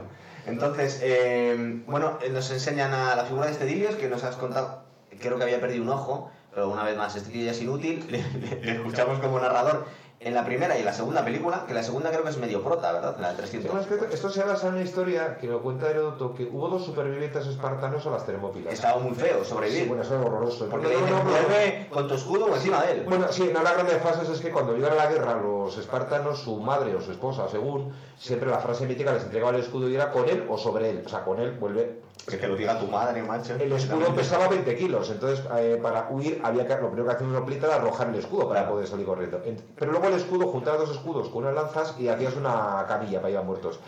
[0.47, 4.83] Entonces, eh, bueno, nos enseñan a la figura de este Dilios que nos has contado,
[5.21, 8.05] creo que había perdido un ojo, pero una vez más, este ya es inútil,
[8.63, 9.87] le escuchamos como narrador
[10.23, 12.63] en la primera y en la segunda película, que la segunda creo que es medio
[12.63, 13.17] prota, ¿verdad?
[13.19, 13.71] La de Sí, 300.
[13.73, 16.69] bueno, es que esto se basa en una historia que lo cuenta Heródoto, que hubo
[16.69, 18.75] dos supervivientes espartanos a las Termópilas.
[18.75, 19.89] Estaba muy feo Sí, sobrevivir.
[19.89, 20.69] bueno, eso es horroroso.
[20.69, 21.31] porque No, dicen, no, no.
[21.31, 23.05] "Vuelve con tu escudo o encima de él.
[23.09, 25.79] Bueno, sí, una de las grandes fases es que cuando iban a la guerra los
[25.79, 29.89] espartanos, su madre o su esposa, según, siempre la frase mítica les entregaba el escudo
[29.89, 31.03] y era con él o sobre él.
[31.07, 31.99] O sea, con él vuelve.
[32.25, 33.55] Que lo diga tu madre, macho.
[33.55, 37.27] El escudo pesaba 20 kilos, entonces eh, para huir había que, lo primero que hacía
[37.27, 39.41] un plita era arrojar el escudo para poder salir corriendo.
[39.77, 43.31] Pero luego el escudo, juntabas dos escudos con unas lanzas y hacías una camilla para
[43.31, 43.81] ir a muertos.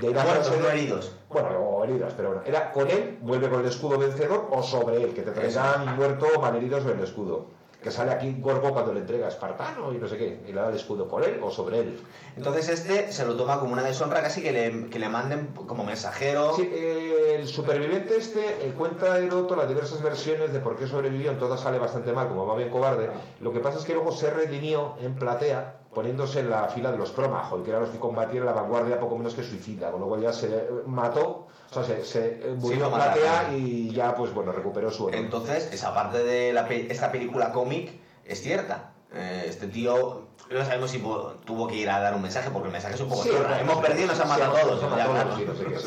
[0.00, 1.12] De Muertos, no heridos.
[1.28, 2.42] Bueno, o heridas, pero bueno.
[2.46, 6.26] Era con él, vuelve con el escudo vencedor o sobre él, que te traigan muerto
[6.36, 7.57] o malherido sobre el escudo.
[7.82, 10.68] Que sale aquí Gorgo cuando le entrega espartano y no sé qué, y le da
[10.68, 12.00] el escudo con él o sobre él.
[12.36, 15.84] Entonces este se lo toma como una deshonra casi que le, que le manden como
[15.84, 16.54] mensajero.
[16.54, 21.30] Sí, eh, el superviviente este eh, cuenta Herodoto las diversas versiones de por qué sobrevivió,
[21.30, 23.10] en todas sale bastante mal, como va bien cobarde.
[23.40, 26.98] Lo que pasa es que luego se redimió en platea poniéndose en la fila de
[26.98, 30.06] los Prómajo, que eran los que combatían la vanguardia poco menos que suicida, con lo
[30.08, 33.14] cual ya se mató, o sea, se, se murió mataron.
[33.14, 35.18] platea y ya, pues bueno, recuperó su honor.
[35.18, 37.92] Entonces, esa parte de la pe- esta película cómic
[38.24, 38.92] es cierta.
[39.14, 40.98] Eh, este tío, no sabemos si
[41.46, 43.56] tuvo que ir a dar un mensaje, porque el mensaje es un poco Sí, bueno,
[43.56, 44.80] Hemos sí, perdido y nos han sí, matado sí, a todos.
[44.80, 44.86] sí.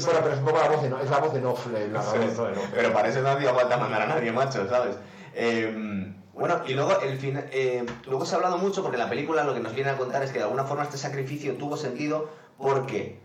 [0.06, 2.02] Bueno, pero es un poco la voz de no, es la voz de Nofle, la
[2.02, 2.62] Sí, voz de no.
[2.74, 2.90] Pero
[3.22, 4.96] no hacía falta mandar a nadie, macho, ¿sabes?
[5.34, 6.01] Eh,
[6.34, 9.54] bueno, y luego el fin, eh, luego se ha hablado mucho porque la película lo
[9.54, 13.20] que nos viene a contar es que de alguna forma este sacrificio tuvo sentido porque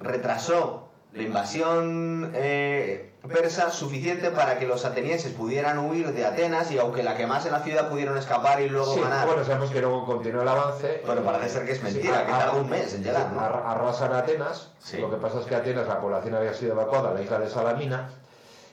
[0.00, 6.78] retrasó la invasión eh, persa suficiente para que los atenienses pudieran huir de Atenas y
[6.78, 9.26] aunque la quemasen la ciudad pudieron escapar y luego Sí, ganar.
[9.26, 11.02] bueno, sabemos que luego continuó el avance.
[11.06, 13.40] Pero parece ser que es mentira, que tardó un mes en llegar, ¿no?
[13.40, 14.98] ar- Arrasan Atenas, Sí.
[14.98, 17.48] lo que pasa es que Atenas, la población había sido evacuada a la isla de
[17.48, 18.10] Salamina,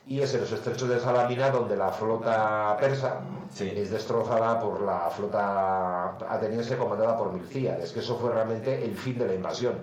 [0.05, 3.71] y es en los estrechos de Salamina donde la flota persa Sí.
[3.75, 9.17] es destrozada por la flota ateniense comandada por Milcíades, que eso fue realmente el fin
[9.19, 9.75] de la invasión,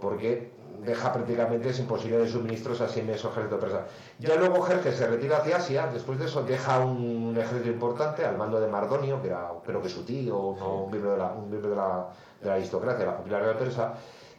[0.00, 0.52] porque
[0.84, 3.86] deja prácticamente sin posibilidad de suministros a ese inmenso ejército persa.
[4.18, 8.36] Ya luego Jerjes se retira hacia Asia, después de eso deja un ejército importante al
[8.36, 11.48] mando de Mardonio, que era creo que su tío, no, un miembro de la, un
[11.48, 12.06] miembro de la,
[12.42, 13.94] de la aristocracia, la familia real persa,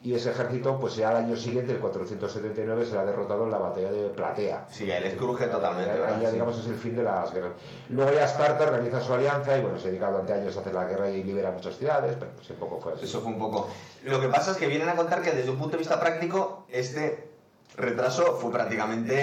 [0.08, 3.92] y ese ejército, pues ya al año siguiente, el 479, será derrotado en la batalla
[3.92, 4.66] de Platea.
[4.72, 5.92] Sí, él les cruje totalmente.
[5.92, 6.22] Ahí ¿verdad?
[6.22, 6.34] ya, Sí.
[6.36, 7.52] digamos, es el fin de las guerras.
[7.90, 10.86] Luego ya Esparta organiza su alianza y, bueno, se dedica durante años a hacer la
[10.86, 13.04] guerra y libera muchas ciudades, pero pues un poco fue así.
[13.04, 13.68] Eso fue un poco.
[14.06, 16.66] Lo que pasa es que vienen a contar que desde un punto de vista práctico,
[16.70, 17.28] este
[17.76, 19.14] retraso fue prácticamente.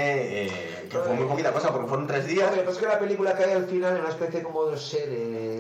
[0.47, 2.47] eh, que fue muy poquita cosa, porque fueron tres días.
[2.49, 5.09] Hombre, pues que la película cae al final en una especie como de ser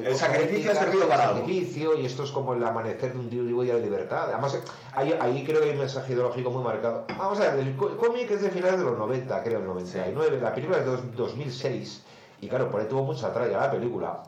[0.04, 1.38] El sacrificio ha servido para algo.
[1.40, 4.28] sacrificio y esto es como el amanecer de un día de libertad.
[4.30, 4.58] Además
[4.92, 7.04] ahí, ahí creo que hay un mensaje ideológico muy marcado.
[7.18, 10.40] Vamos a ver el có- cómic es de finales de los 90 creo el 99
[10.40, 12.02] la película es de dos- 2006
[12.40, 14.22] y claro por ahí tuvo mucha tralla la película.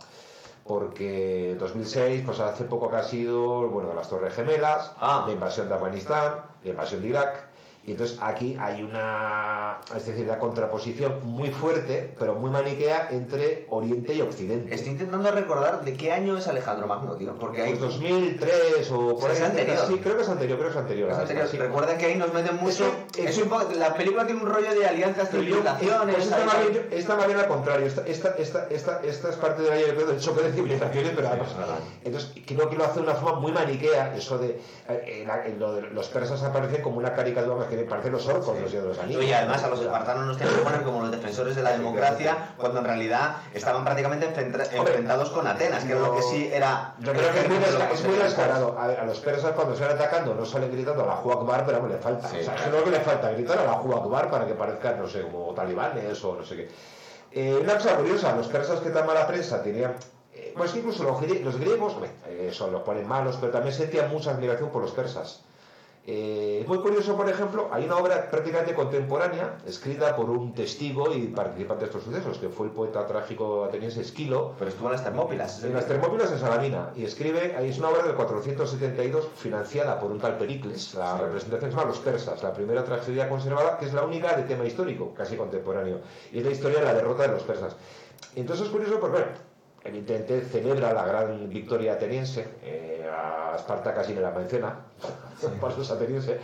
[0.64, 5.24] Porque 2006 pues hace poco que ha sido bueno las Torres Gemelas Ah.
[5.26, 7.45] la invasión de Afganistán la invasión de Irak
[7.86, 13.66] y entonces aquí hay una, es decir, una contraposición muy fuerte, pero muy maniquea entre
[13.70, 14.74] Oriente y Occidente.
[14.74, 17.34] Estoy intentando recordar de qué año es Alejandro Magno, tío.
[17.38, 17.62] Porque.
[17.64, 19.32] Pues 2003 o por Sí, ahí.
[19.36, 19.78] es anterior.
[19.86, 21.10] Sí, creo que es anterior, creo que es anterior.
[21.10, 21.44] es anterior.
[21.44, 21.62] esta, sí.
[21.62, 22.70] Recuerda que ahí nos meten mucho.
[22.84, 26.14] Eso- es eso- un poco- la película tiene un rollo de alianzas, civilizaciones.
[26.16, 27.86] pues está, ahí- más bien, más bien al contrario.
[27.86, 31.28] Esta, esta, esta, esta, esta es parte de la creo, del choque de civilizaciones, pero
[31.28, 31.48] además.
[32.04, 34.14] Entonces, creo que lo hace de una forma muy maniquea.
[34.16, 34.60] Eso de.
[34.88, 38.54] eh, la- lo de los persas aparecen como una caricatura más que parecen los orcos,
[38.56, 38.62] Sí.
[38.62, 39.20] los de los anillos.
[39.22, 42.54] Oye, además a los espartanos nos tienen que poner como los defensores de la democracia,
[42.56, 46.94] cuando en realidad estaban prácticamente enfrenta- enfrentados con Atenas, que era lo que sí era.
[47.00, 47.56] Yo creo que es muy,
[47.92, 48.76] es muy descarado.
[48.78, 51.94] A, a los persas cuando salen atacando no salen gritando a la Akbar, pero hombre,
[51.94, 52.28] le falta.
[52.28, 52.70] Sí, o sea, claro.
[52.72, 56.24] creo que le falta gritar a la Akbar para que parezcan, no sé, como talibanes
[56.24, 56.68] o no sé qué.
[57.32, 59.94] Eh, una cosa curiosa, los persas que tan mala prensa tenían...
[60.32, 61.94] eh, pues incluso los, grie- los griegos,
[62.26, 65.42] eh, eso los ponen malos, pero también sentían mucha admiración por los persas.
[66.08, 71.12] Eh, es muy curioso, por ejemplo, hay una obra prácticamente contemporánea, escrita por un testigo
[71.12, 74.92] y participante de estos sucesos, que fue el poeta trágico ateniense Esquilo, Pero estuvo en
[74.92, 75.64] las Termópilas.
[75.64, 80.12] en las Termópilas en Salamina y escribe, ahí es una obra del 472 financiada por
[80.12, 83.92] un tal Pericles, la representación se llama Los Persas, la primera tragedia conservada que es
[83.92, 86.00] la única de tema histórico, casi contemporáneo,
[86.32, 87.74] y es la historia de la derrota de los persas.
[88.36, 89.32] Entonces es curioso porque, bueno,
[89.82, 94.80] evidentemente celebra la gran victoria ateniense, eh, a Esparta casi me la menciona,
[95.60, 96.38] por los atenienses,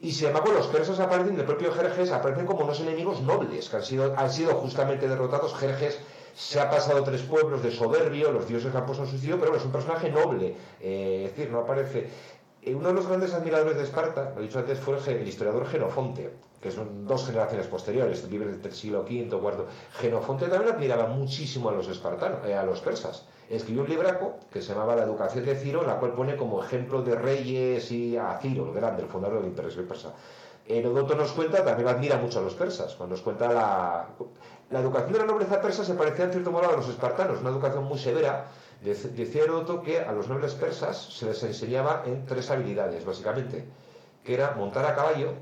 [0.00, 3.68] y sin embargo, los persas aparecen, en el propio Jerjes, aparecen como unos enemigos nobles,
[3.70, 5.54] que han sido, han sido justamente derrotados.
[5.54, 5.98] Jerjes
[6.34, 9.52] se ha pasado tres pueblos de soberbio, los dioses han puesto en su sitio, pero
[9.52, 10.54] bueno, es un personaje noble.
[10.80, 12.10] eh, es decir, no aparece.
[12.62, 15.66] eh, uno de los grandes admiradores de Esparta, lo he dicho antes, fue el historiador
[15.66, 16.30] Genofonte,
[16.66, 19.64] que son dos generaciones posteriores, vive del siglo V, IV.
[20.00, 23.24] Genofonte también admiraba muchísimo a los espartanos, eh, a los persas.
[23.48, 27.02] Escribió un libraco que se llamaba La educación de Ciro, la cual pone como ejemplo
[27.02, 30.12] de reyes y a Ciro, el grande, el fundador del imperio persa.
[30.66, 34.08] Herodoto nos cuenta, también admira mucho a los persas, cuando nos cuenta la,
[34.70, 37.50] la educación de la nobleza persa se parecía en cierto modo a los espartanos, una
[37.50, 38.46] educación muy severa.
[38.84, 43.64] Dec- Decía Herodoto que a los nobles persas se les enseñaba en tres habilidades, básicamente,
[44.24, 45.34] que era montar a caballo,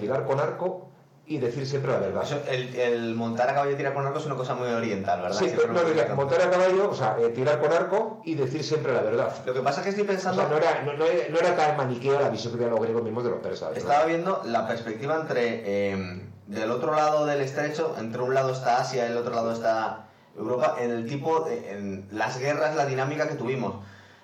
[0.00, 0.88] tirar con arco
[1.28, 2.22] y decir siempre la verdad.
[2.22, 5.22] Eso, el, el montar a caballo y tirar con arco es una cosa muy oriental,
[5.22, 5.36] ¿verdad?
[5.38, 5.72] Sí, Siempre no,
[6.08, 9.32] no, montar a caballo, o sea, eh, tirar con arco y decir siempre la verdad.
[9.44, 10.40] Lo que pasa es que estoy O pensando.
[10.40, 11.04] sea, no era, no, no
[11.38, 13.76] era- tan maniqueo la visión que tenían los griegos mismos de los persas.
[13.76, 15.62] Estaba viendo la perspectiva entre
[15.94, 19.50] eh, del otro lado del estrecho, entre un lado está Asia y el otro lado
[19.52, 20.06] está
[20.38, 23.74] Europa, en el tipo, de- en las guerras, la dinámica que tuvimos.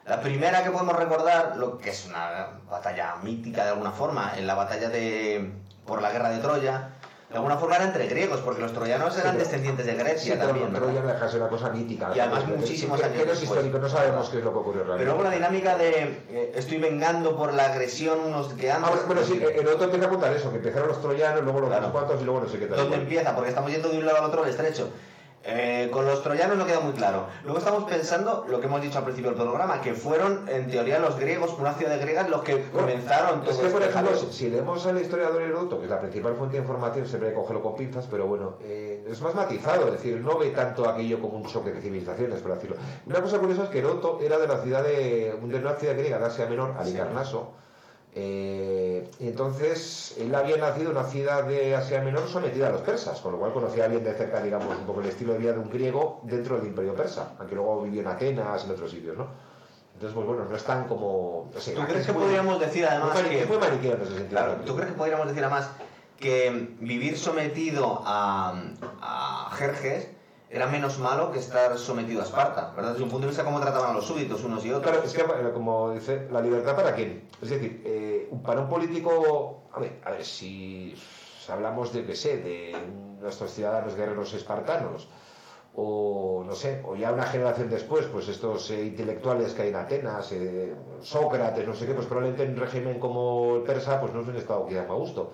[0.06, 4.46] La primera que podemos recordar, lo que es una batalla mítica de alguna forma, en
[4.46, 5.52] la batalla de
[5.86, 6.88] por la guerra de Troya,
[7.30, 10.38] de alguna forma era entre griegos, porque los troyanos eran pero- descendientes de Grecia Sí,
[10.38, 10.66] pero también.
[10.66, 10.86] no ¿verdad?
[10.88, 12.10] Troya no deja de ser una cosa mítica.
[12.14, 13.42] Y además muchísimos que- años que después.
[13.48, 15.04] histórico, no sabemos qué es lo que ocurrió realmente.
[15.04, 18.90] Pero luego la dinámica de eh, estoy vengando por la agresión unos que Ah, antes.
[19.06, 21.70] bueno, bueno, sí, el otro empieza a contar eso, que empezaron los troyanos, luego los
[21.70, 21.92] Claro.
[21.92, 22.76] cuantos y luego no sé qué tal.
[22.76, 23.34] ¿Dónde empieza?
[23.34, 24.90] Porque estamos yendo de un lado al otro del estrecho.
[25.44, 27.26] Eh, con los troyanos no queda muy claro.
[27.42, 31.00] Luego estamos pensando lo que hemos dicho al principio del programa, que fueron en teoría
[31.00, 34.12] los griegos, una ciudad de griegas, los que comenzaron todo Es que, por este ejemplo,
[34.12, 34.30] jaleo.
[34.30, 37.34] si, si leemos al historiador Heródoto, que es la principal fuente de información, siempre hay
[37.34, 40.88] que cogerlo con pinzas, pero bueno, eh, es más matizado, es decir, no ve tanto
[40.88, 42.76] aquello como un choque de civilizaciones, por decirlo.
[43.06, 46.18] Una cosa curiosa es que Heródoto era de la ciudad de, de una ciudad griega
[46.18, 47.52] de Asia Menor, Alicarnaso,
[48.14, 53.20] eh, entonces él había nacido en una ciudad de Asia Menor sometida a los persas,
[53.20, 55.58] con lo cual conocía bien de cerca, digamos, un poco el estilo de vida de
[55.58, 59.16] un griego dentro del imperio persa, aunque luego vivió en Atenas y en otros sitios,
[59.16, 59.28] ¿no?
[59.94, 61.50] Entonces, pues bueno, no es tan como...
[61.54, 63.46] no sé, ¿Tú crees es que podríamos decir además que...
[63.46, 64.28] maniqueo en ese sentido.
[64.28, 65.70] Claro, ¿tú crees que podríamos decir además
[66.18, 68.54] que vivir sometido a,
[69.00, 70.08] a Jerjes
[70.52, 72.92] era menos malo que estar sometido a Esparta, ¿verdad?
[72.92, 74.92] Desde un punto de vista cómo trataban los súbditos unos y otros.
[74.92, 77.26] Claro, es que eh, como dice, la libertad para quién.
[77.40, 80.94] Es decir, eh, para un político, a ver, a ver, si
[81.48, 82.76] hablamos de, qué sé, de
[83.18, 85.08] nuestros ciudadanos guerreros espartanos,
[85.74, 89.76] o no sé, o ya una generación después, pues estos eh, intelectuales que hay en
[89.76, 94.12] Atenas, eh, Sócrates, no sé qué, pues probablemente en un régimen como el persa, pues
[94.12, 95.32] no es un estado que da a gusto.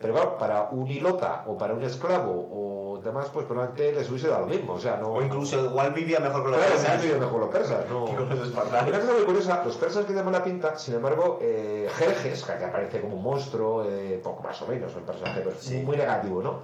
[0.00, 4.28] Pero claro, para un hilota o para un esclavo o demás, pues probablemente les hubiese
[4.28, 4.72] dado lo mismo.
[4.72, 7.02] O, sea, no, o incluso igual vivía mejor con los claro, persas.
[7.02, 7.84] vivía mejor los persas.
[7.90, 8.04] No.
[8.06, 12.52] Una cosa muy curiosa, los persas que dan la pinta, sin embargo, eh, Jerjes, que
[12.64, 15.76] aparece como un monstruo, eh, poco más o menos, un personaje pues, Sí.
[15.84, 16.60] muy negativo, ¿no?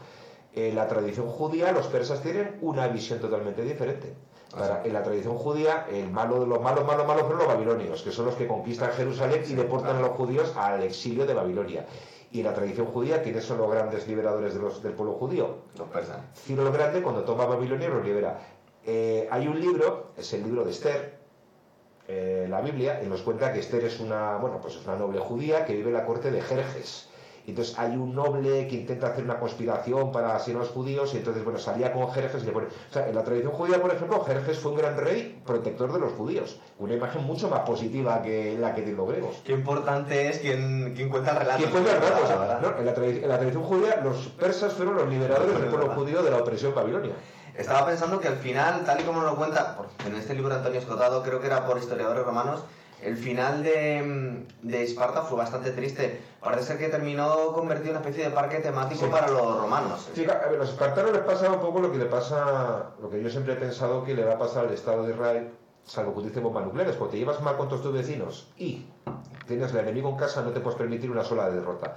[0.54, 4.14] En la tradición judía, los persas tienen una visión totalmente diferente.
[4.50, 8.00] Para- en la tradición judía, el malo de los malos, malos, malos fueron los babilonios,
[8.02, 11.84] que son los que conquistan Jerusalén y deportan a los judíos al exilio de Babilonia.
[12.36, 15.54] Y la tradición judía, ¿quiénes son los grandes liberadores de los- del pueblo judío?
[15.78, 16.18] Los persas.
[16.34, 18.38] Ciro el Grande, cuando toma Babilonia, los libera.
[18.84, 21.16] Eh, hay un libro, es el libro de Esther,
[22.08, 25.18] eh, la Biblia, y nos cuenta que Esther es una, bueno, pues es una noble
[25.18, 27.08] judía que vive en la corte de Jerjes.
[27.46, 31.14] Y Entonces hay un noble que intenta hacer una conspiración para asesinar a los judíos
[31.14, 32.66] y entonces, bueno, salía con Jerjes y le pone...
[32.66, 36.00] O sea, en la tradición judía, por ejemplo, Jerjes fue un gran rey protector de
[36.00, 36.58] los judíos.
[36.80, 39.36] Una imagen mucho más positiva que la que de los griegos.
[39.44, 41.58] Qué importante es quien, quien cuenta el relato.
[41.58, 42.24] ¿Quién fue el relato?
[42.24, 42.60] O sea, ¿verdad?
[42.60, 45.88] no, en, la tradi- en la tradición judía, los persas fueron los liberadores del pueblo
[45.94, 47.12] judío de la opresión babilonia.
[47.54, 50.56] Estaba pensando que al final, tal y como nos lo cuenta en este libro de
[50.56, 52.64] Antonio Escotado, creo que era por historiadores romanos,
[53.02, 56.20] el final de, de Esparta fue bastante triste.
[56.40, 59.10] Parece ser que terminó convertido en una especie de parque temático Sí.
[59.10, 60.08] para los romanos.
[60.14, 63.28] A ver, los espartanos les pasa un poco lo que le pasa, lo que yo
[63.28, 65.50] siempre he pensado que le va a pasar al Estado de Israel,
[65.84, 68.86] salvo que utilice bombas nucleares, porque te llevas mal con todos tus vecinos y
[69.46, 71.96] tienes al enemigo en casa, no te puedes permitir una sola derrota.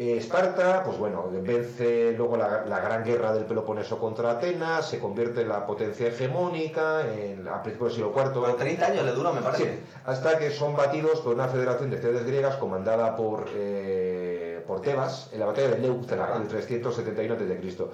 [0.00, 5.00] Eh, Esparta, pues bueno, vence luego la, la gran guerra del Peloponeso contra Atenas, se
[5.00, 8.32] convierte en la potencia hegemónica en, a principios del siglo IV.
[8.32, 9.64] Por 30 años le duró, me parece.
[9.64, 14.82] Sí, hasta que son batidos por una federación de ciudades griegas comandada por, eh, por
[14.82, 17.84] Tebas en la batalla de Leuctra en el 371 a.C.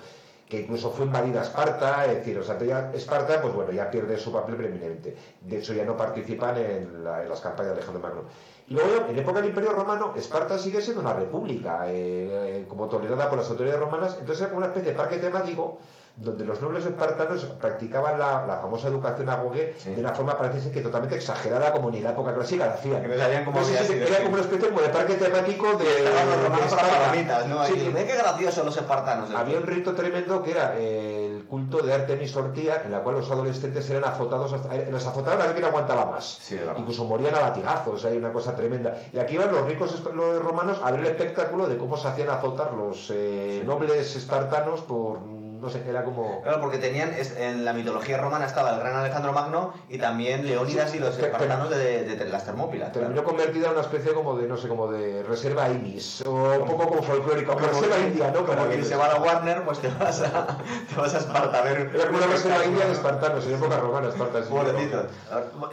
[0.49, 2.59] Que incluso fue invadida Esparta, es decir, o sea,
[2.93, 5.17] Esparta, pues bueno, ya pierde su papel preeminente.
[5.41, 8.23] De hecho, ya no participan en, la- en las campañas de Alejandro Magno.
[8.69, 12.89] Y luego, en época del Imperio Romano, Esparta sigue siendo una república, eh, eh, como
[12.89, 15.79] tolerada por las autoridades romanas, entonces era como una especie de parque temático
[16.17, 19.91] donde los nobles espartanos practicaban la, la famosa educación agoge Sí.
[19.95, 23.03] de una forma, parece ser que totalmente exagerada, como ni la época clásica la hacían.
[23.03, 24.07] Que no sabían cómo No sé había sido.
[24.07, 27.65] era como una especie como de parque temático de, los de romanos para palomitas, ¿no?
[27.67, 29.31] Sí, ve qué graciosos los espartanos.
[29.35, 33.17] había un rito tremendo que era eh, el culto de Artemis Ortía, en la cual
[33.17, 36.39] los adolescentes eran azotados, hasta, eh, los azotaban a ver quién aguantaba más.
[36.41, 36.57] Sí.
[36.77, 38.97] Incluso morían a latigazos, hay una cosa tremenda.
[39.12, 42.31] Y aquí iban los ricos los romanos a ver el espectáculo de cómo se hacían
[42.31, 45.19] azotar los eh, nobles espartanos por,
[45.65, 46.43] no sé, era como...
[46.43, 50.47] Claro, porque tenían, es- en la mitología romana estaba el gran Alejandro Magno y también
[50.47, 52.93] Leónidas y los espartanos de, de- de las Termópilas.
[52.93, 53.29] Terminó claro.
[53.29, 56.89] convertida en una especie como de, no sé, como de reserva Inis, o un poco
[56.89, 58.45] como folclórica, como reserva india, ¿no?
[58.45, 60.59] Como Como quien que- se va a la Warner, pues te vas a,
[60.95, 61.91] te vas a Esparta a ver.
[61.95, 62.93] Era como una reserva india de ¿no?
[62.93, 64.41] espartanos, en época romana, Esparta.
[64.43, 65.07] Pobrecitos.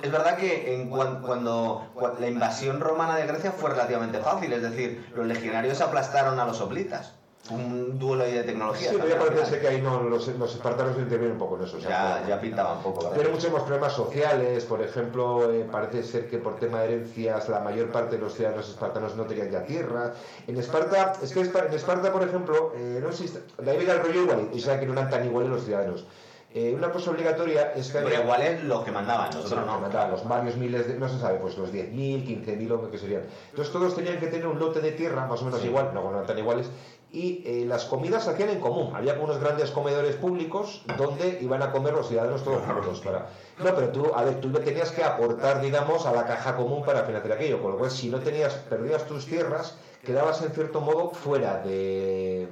[0.01, 4.53] Es verdad que en cuan- cuando, cua- la invasión romana de Grecia fue relativamente fácil,
[4.53, 7.15] es decir, los legionarios aplastaron a los soplitas.
[7.49, 8.91] Un duelo ahí de tecnología.
[8.91, 11.77] Sí, pero ya parece que ahí no, los, los espartanos intervienen un poco en eso.
[11.77, 13.07] o sea, Ya, ya pintaba un poco.
[13.09, 17.49] Tiene muchos más problemas sociales, por ejemplo, eh, parece ser que por tema de herencias
[17.49, 20.13] la mayor parte de los ciudadanos espartanos no tenían ya tierra.
[20.47, 23.99] En Esparta, es que en Esparta, por ejemplo, eh, no existe, de ahí viene el
[24.01, 26.05] rollo igual, o sea que no eran tan iguales los ciudadanos.
[26.53, 29.79] Eh, una cosa obligatoria es que Pero había- igual es los que mandaban, nosotros no.
[29.79, 33.23] mataban los varios miles de, no se sabe, pues los 10.000, 15.000 o que serían.
[33.51, 35.67] Entonces todos tenían que tener un lote de tierra más o menos Sí.
[35.67, 36.67] igual, no, no eran tan iguales,
[37.13, 38.95] y eh, las comidas se hacían en común.
[38.95, 43.01] Había unos grandes comedores públicos donde iban a comer los ciudadanos todos juntos.
[43.01, 43.27] Para...
[43.59, 46.83] No, pero tú, a ver, tú le tenías que aportar, digamos, a la caja común
[46.83, 50.79] para financiar aquello, con lo cual si no tenías, perdías tus tierras, quedabas en cierto
[50.79, 52.47] modo fuera de...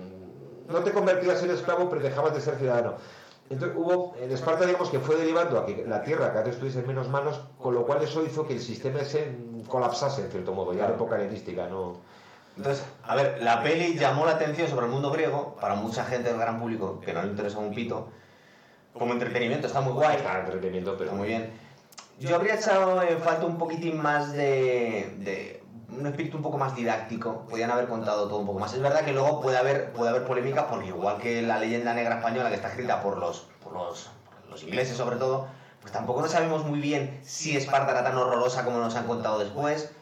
[0.67, 2.95] No te convertías en esclavo, pero dejabas de ser ciudadano.
[3.49, 6.81] Entonces hubo, en Esparta digamos que fue derivando a que la tierra cada vez estuviese
[6.81, 9.35] en menos manos, con lo cual eso hizo que el sistema ese
[9.67, 11.97] colapsase en cierto modo, ya en época helenística, ¿no?
[12.59, 16.27] Entonces, a ver, la peli llamó la atención sobre el mundo griego, para mucha gente
[16.27, 18.09] del gran público, que no le interesa un pito.
[18.91, 21.53] Como entretenimiento está muy guay, Está entretenimiento, pero está muy bien.
[22.19, 25.63] Yo habría echado en falta un poquitín más de, de
[25.97, 27.45] un espíritu un poco más didáctico.
[27.49, 28.73] Podían haber contado todo un poco más.
[28.73, 32.17] Es verdad que luego puede haber, puede haber polémica, porque igual que la leyenda negra
[32.17, 34.09] española que está escrita por los, por los,
[34.49, 35.47] los ingleses sobre todo,
[35.79, 39.39] pues tampoco no sabemos muy bien si Esparta era tan horrorosa como nos han contado
[39.39, 39.93] después.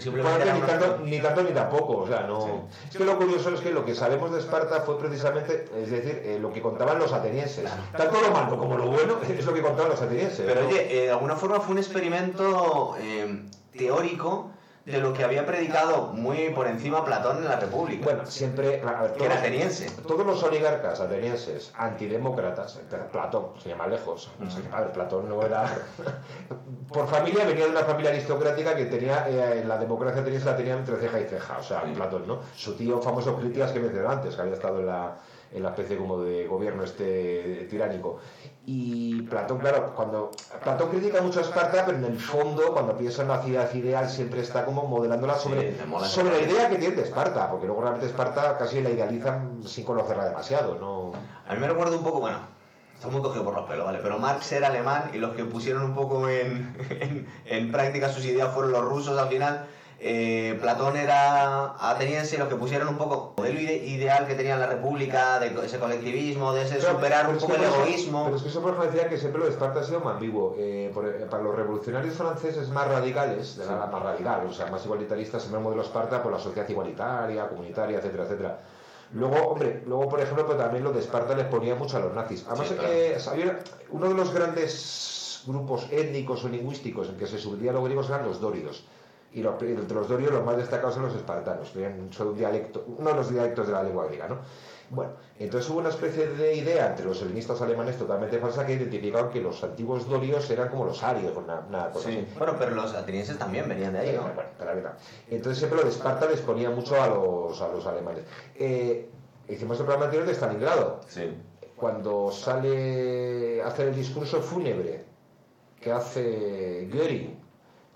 [0.00, 2.68] Simplemente era ni, una- tanto, ni tanto ni tampoco, o sea, no...
[2.90, 6.22] Es que lo curioso es que lo que sabemos de Esparta fue precisamente, es decir,
[6.24, 7.70] eh, lo que contaban los atenienses.
[7.96, 10.44] Tanto lo malo como lo bueno es lo que contaban los atenienses.
[10.46, 10.68] Pero ¿no?
[10.68, 13.42] oye, eh, de alguna forma fue un experimento eh,
[13.76, 14.50] teórico
[14.90, 18.04] de lo que había predicado muy por encima Platón en la República.
[18.04, 18.82] Bueno, siempre...
[18.82, 19.90] a ver, que era ateniense.
[20.06, 22.80] Todos los oligarcas atenienses antidemócratas,
[23.12, 25.66] Platón, se llama lejos, o sea, a ver, Platón no era...
[26.88, 30.74] Por familia venía de una familia aristocrática que tenía, eh, la democracia ateniense la tenía
[30.74, 31.92] entre ceja y ceja, o sea, Sí.
[31.94, 32.40] Platón, ¿no?
[32.56, 35.16] Su tío famoso Critias que mencioné antes, que había estado en la,
[35.52, 38.18] en la especie como de gobierno este tiránico.
[38.70, 40.30] Y Platón, claro, cuando...
[40.62, 44.10] Platón critica mucho a Esparta, pero en el fondo, cuando piensa en la ciudad ideal,
[44.10, 47.80] siempre está como modelándola sobre, Sí, sobre la idea que tiene de Esparta, porque luego
[47.80, 51.12] realmente Esparta casi la idealizan sin conocerla demasiado, ¿no?
[51.48, 52.40] A mí me recuerda un poco, bueno,
[52.94, 54.00] está muy cogido por los pelos, ¿vale?
[54.02, 58.26] Pero Marx era alemán y los que pusieron un poco en, en, en práctica sus
[58.26, 59.64] ideas fueron los rusos al final.
[60.00, 64.36] Eh, Platón era ateniense y los que pusieron un poco el modelo ide- ideal que
[64.36, 67.74] tenía la República, de ese colectivismo, de ese Pero- superar pero un poco el eso-
[67.82, 68.24] egoísmo.
[68.26, 70.14] Pero es que eso, por ejemplo, decía que siempre lo de Esparta ha sido más
[70.14, 70.54] ambiguo.
[70.56, 74.66] Eh, por- eh, para los revolucionarios franceses más radicales, de la más radical, o sea,
[74.66, 78.58] más igualitaristas, siempre el modelo Esparta por la sociedad igualitaria, comunitaria, etcétera, etcétera.
[79.14, 82.14] Luego, hombre, luego, por ejemplo, pues también lo de Esparta les ponía mucho a los
[82.14, 82.44] nazis.
[82.46, 82.88] Además, Sí, claro.
[82.92, 83.58] eh, sabía-
[83.90, 88.24] uno de los grandes grupos étnicos o lingüísticos en que se subían los griegos eran
[88.24, 88.84] los dóridos.
[89.32, 92.84] Y los, entre los dorios los más destacados son los espartanos, que son un dialecto,
[92.98, 94.38] uno de los dialectos de la lengua griega, ¿no?
[94.90, 99.28] Bueno, entonces hubo una especie de idea entre los helenistas alemanes totalmente falsa que identificaban
[99.28, 102.16] que los antiguos dorios eran como los arios, una, una cosa Sí.
[102.26, 102.38] así.
[102.38, 104.22] Bueno, pero los atenienses también venían de ahí, ¿no?
[104.22, 104.86] Bueno, pero bien.
[105.28, 108.24] Entonces siempre lo de Esparta les ponía mucho a los, a los alemanes.
[108.54, 109.10] Eh,
[109.46, 111.00] hicimos el programa anterior de Stalingrado.
[111.06, 111.34] Sí.
[111.76, 115.04] Cuando sale a hacer el discurso fúnebre
[115.82, 117.38] que hace Göring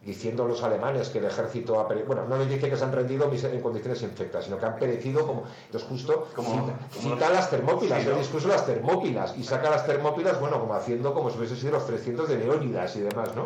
[0.04, 2.82] diciendo a los alemanes que el ejército ha perecido, bueno, no les dice que se
[2.84, 7.14] han rendido en condiciones infectas, sino que han perecido como, entonces justo Como- cita, como
[7.14, 8.12] cita las termópilas, Sí, ¿no?
[8.14, 11.56] el discurso de las termópilas, y saca las termópilas, bueno, como haciendo como si hubiese
[11.56, 13.44] sido los 300 de Leónidas y demás, ¿no?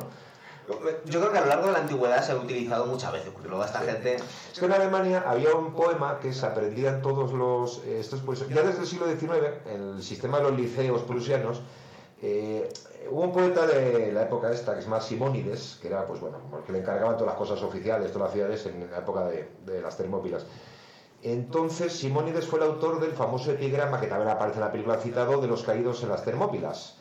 [1.04, 3.48] Yo creo que a lo largo de la antigüedad se ha utilizado muchas veces, porque
[3.48, 4.16] luego esta gente...
[4.16, 7.82] Es que en Alemania había un poema que se aprendía en todos los...
[7.84, 9.30] eh, estos pues, ya desde el siglo XIX,
[9.66, 11.60] en el sistema de los liceos prusianos,
[12.22, 12.68] eh,
[13.10, 16.38] hubo un poeta de la época esta, que se llama Simónides, que era, pues bueno,
[16.40, 19.26] como el que le encargaban todas las cosas oficiales, todas las ciudades en la época
[19.28, 20.46] de, de las Termópilas.
[21.22, 25.40] Entonces, Simónides fue el autor del famoso epigrama, que también aparece en la película citado,
[25.40, 26.96] de los caídos en las Termópilas,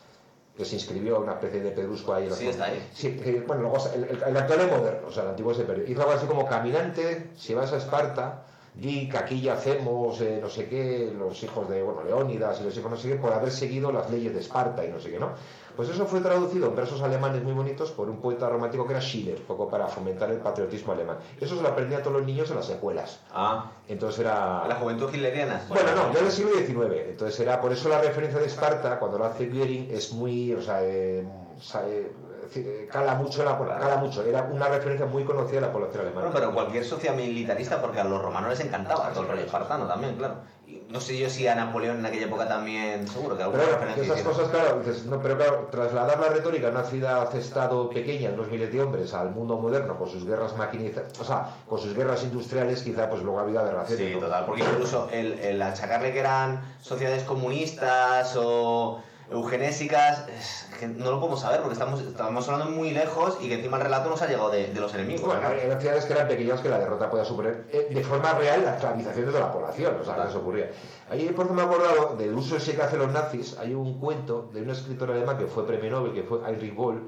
[0.56, 2.26] que se inscribió una especie de pedrusco ahí.
[2.26, 2.88] en Sí, está ahí.
[2.94, 5.84] Sí, que, bueno, luego el, el- el actual es moderno, o sea, el antiguo perdió.
[5.90, 8.42] Hizo algo así como caminante, si vas a Esparta,
[8.80, 12.76] que aquí ya hacemos eh, no sé qué, los hijos de, bueno, Leónidas y los
[12.76, 15.18] hijos no sé qué, por haber seguido las leyes de Esparta y no sé qué,
[15.18, 15.30] ¿no?
[15.76, 19.02] Pues eso fue traducido en versos alemanes muy bonitos por un poeta romántico que era
[19.02, 21.18] Schiller, un poco para fomentar el patriotismo alemán.
[21.38, 23.20] Eso se lo aprendían todos los niños en las escuelas.
[23.30, 24.66] Ah, Entonces era...
[24.66, 25.62] la juventud hitleriana.
[25.68, 27.10] Bueno, no, ya del siglo XIX.
[27.10, 30.62] Entonces era por eso la referencia de Esparta, cuando lo hace Göring, es muy, o
[30.62, 31.26] sea, eh,
[31.58, 32.10] o sea, eh,
[32.54, 34.22] eh, cala mucho, la, cala mucho.
[34.22, 36.26] Era una referencia muy conocida de la población alemana.
[36.28, 39.86] Bueno, pero cualquier sociedad militarista, porque a los romanos les encantaba todo el rollo espartano
[39.86, 40.34] también, claro.
[40.66, 43.74] Y no sé yo si a Napoleón en aquella época también, seguro que alguna Pero
[43.74, 44.32] referencia esas hicieron.
[44.34, 48.72] cosas, claro, dices, no, pero claro, trasladar la retórica de una ciudad-estado pequeña, unos miles
[48.72, 52.82] de hombres, al mundo moderno, con sus guerras maquinizadas, o sea, con sus guerras industriales,
[52.82, 54.06] quizá pues luego ha habido aberraciones.
[54.08, 54.20] Sí, ¿no?
[54.20, 59.00] total, porque incluso el, el achacarle que eran sociedades comunistas o
[59.30, 63.54] eugenésicas, es que no lo podemos saber porque estamos, estamos hablando muy lejos y que
[63.54, 65.26] encima el relato nos ha llegado de, de los enemigos.
[65.26, 65.54] Bueno, ¿no?
[65.54, 68.74] eran ciudades que eran pequeñas que la derrota podía suponer eh, de forma real la
[68.74, 70.70] esclavización de toda la población, o sea, que eso ocurría.
[71.10, 73.56] Ahí, por ejemplo, me he acordado del uso ese que hacen los nazis.
[73.58, 77.02] Hay un cuento de un escritor alemán que fue premio Nobel, que fue Heinrich Boll.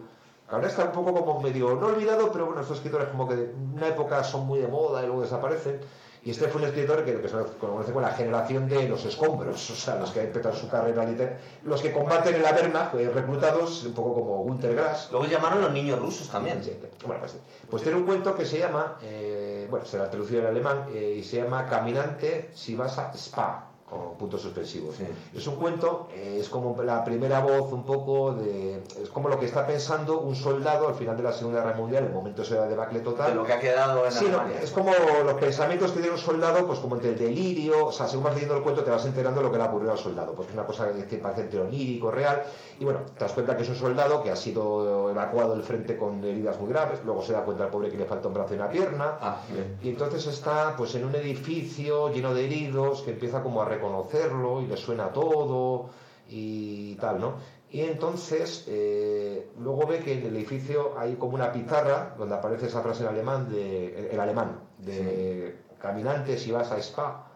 [0.51, 3.73] Ahora está un poco como medio, no olvidado, pero bueno, estos escritores como que en
[3.75, 5.81] una época son muy de moda y luego desaparecen.
[6.25, 9.71] Y este fue un escritor que, que se conoce con la generación de los escombros,
[9.71, 13.11] o sea, los que empezaron su carrera literaria, los que combaten en la Wehrmacht, eh,
[13.11, 16.61] reclutados, un poco como Gunter Grass, Luego llamaron los niños rusos también.
[17.07, 17.37] Bueno, pues,
[17.71, 21.16] pues tiene un cuento que se llama, eh, bueno, se la traducido en alemán, eh,
[21.19, 24.97] y se llama Caminante si vas a Spa, con puntos suspensivos.
[24.97, 25.05] Sí.
[25.34, 28.82] Es un cuento, eh, es como la primera voz un poco de...
[29.03, 32.03] Es como lo que está pensando un soldado al final de la Segunda Guerra Mundial,
[32.05, 33.30] en el momento de debacle total.
[33.30, 34.61] De lo que ha quedado en Sí, Alemania.
[34.62, 34.93] es como
[35.24, 38.34] los pensamientos que tiene un soldado, pues como entre el delirio, o sea, según vas
[38.34, 40.51] leyendo el cuento te vas enterando de lo que le ha ocurrido al soldado, porque
[40.51, 42.43] es una cosa que parece entre onírico, real,
[42.78, 45.97] y bueno, te das cuenta que es un soldado que ha sido evacuado del frente
[45.97, 48.55] con heridas muy graves, luego se da cuenta al pobre que le falta un brazo
[48.55, 49.36] y una pierna, Ah,
[49.82, 54.61] y entonces está pues en un edificio lleno de heridos, que empieza como a reconocerlo
[54.61, 55.91] y le suena todo
[56.29, 57.35] y tal, ¿no?
[57.70, 62.66] Y entonces, eh, luego ve que en el edificio hay como una pizarra donde aparece
[62.66, 67.26] esa frase en alemán, de, el alemán, de caminantes y vas a Spa.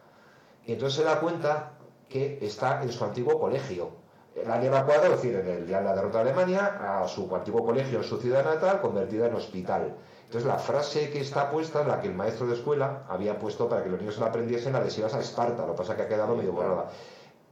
[0.64, 1.72] Y entonces se da cuenta
[2.08, 3.90] que está en su antiguo colegio.
[4.46, 7.34] La han evacuado, es decir, en el día de la derrota de Alemania, a su
[7.34, 9.94] antiguo colegio en su ciudad natal, convertida en hospital.
[10.32, 13.82] Entonces la frase que está puesta, la que el maestro de escuela había puesto para
[13.84, 15.94] que los niños se la aprendiesen, la de si vas a Esparta, lo que pasa
[15.94, 16.86] que ha quedado medio borrada.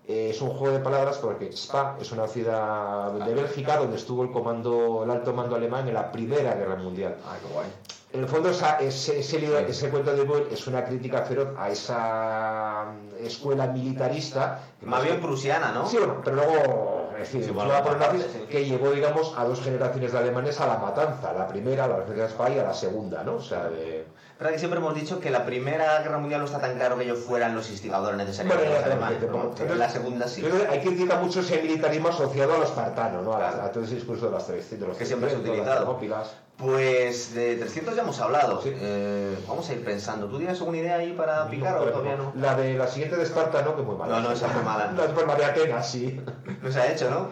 [0.09, 4.23] Eh, es un juego de palabras porque Spa es una ciudad de Bélgica donde estuvo
[4.23, 7.17] el comando, el alto mando alemán en la Primera Guerra Mundial.
[7.27, 7.67] Ah, qué guay.
[8.15, 11.49] En el fondo, esa- ese, ese, libro- ese cuento de Boyle es una crítica feroz
[11.59, 12.87] a esa
[13.21, 14.63] mm, escuela militarista.
[14.81, 15.87] Más bien prusiana, ¿no?
[15.87, 18.47] Sí, pero luego, Sí, bueno, por nazis, aparte, sí.
[18.49, 21.33] que llevó, digamos, a dos generaciones de alemanes a la matanza.
[21.33, 23.35] La primera, la defensa de Spa, y a la segunda, ¿no?
[23.37, 24.05] O sea, de...
[24.39, 27.19] que siempre hemos dicho que la Primera Guerra Mundial no está tan claro que ellos
[27.21, 29.39] fueran los instigadores necesarios Bueno, de los alemanes, pero- ¿no?
[29.51, 30.43] pero- Pero la segunda sí.
[30.43, 33.35] Pero hay crítica mucho ese militarismo asociado a los espartano, ¿no?
[33.35, 33.63] A, Claro.
[33.63, 35.77] a todo ese discurso de las tres, de los Que siempre se ha 300, las
[35.89, 36.31] utilizado.
[36.61, 38.61] Pues de 300 ya hemos hablado.
[38.63, 38.71] Sí.
[38.75, 40.27] Eh, vamos a ir pensando.
[40.29, 42.33] ¿Tú tienes alguna idea ahí para picar o todavía no?
[42.37, 43.75] La de la siguiente de Esparta, ¿no?
[43.77, 44.17] Que muy mala.
[44.21, 44.93] No, no, esa fue mala.
[44.97, 46.21] La de María Atenas, sí.
[46.63, 47.29] No se ha hecho, ¿no?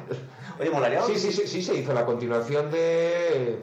[0.58, 1.02] Oye, molaría.
[1.02, 3.58] Sí, sí, sí, sí, se hizo la continuación de.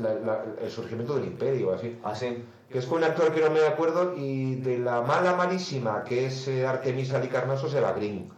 [0.00, 1.98] La- la- el surgimiento del imperio, así.
[2.04, 2.44] Ah, sí.
[2.70, 6.26] Que es con un actor que no me acuerdo y de la mala malísima que
[6.26, 8.30] es eh, Artemisa Licarnaso se va Green.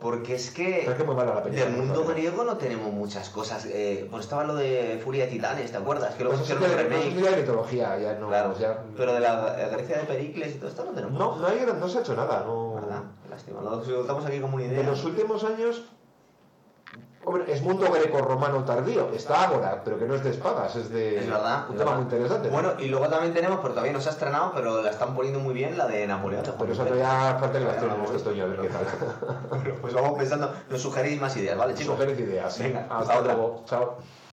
[0.00, 1.66] Porque es que que muy mala la película.
[1.70, 3.66] del mundo griego no tenemos muchas cosas.
[3.66, 6.14] Eh, pues estaba lo de Furia de Titanes, ¿te acuerdas?
[6.14, 7.30] Que luego Pues hicieron es remake.
[7.30, 8.28] de mitología, ya no.
[8.28, 11.18] Claro, ya- pero de la Grecia de Pericles y todo esto no tenemos.
[11.18, 12.44] No, no, hay, no se ha hecho nada.
[12.46, 12.74] No.
[12.76, 13.02] ¿Verdad?
[13.28, 13.60] Lástima.
[13.60, 14.78] Lo soltamos aquí como una idea.
[14.78, 15.82] De los últimos años,
[17.30, 21.18] hombre, es mundo greco-romano tardío, está ahora, pero que no es de espadas, es de
[21.20, 21.64] Es verdad.
[21.68, 22.48] un tema muy interesante.
[22.48, 22.54] ¿no?
[22.54, 25.40] Bueno, y luego también tenemos, pero todavía no se ha estrenado, pero la están poniendo
[25.40, 26.42] muy bien, la de Napoleón.
[26.58, 28.68] pero eso todavía falta que la Todavía no estrenen la este otoño, a ver qué
[28.68, 28.86] tal.
[29.50, 31.94] Bueno, pues vamos pensando, nos sugerís más ideas, ¿vale, chicos?
[31.94, 32.58] Sugerencia ideas.
[32.58, 33.62] Venga, Hasta luego.
[33.66, 33.96] Chao.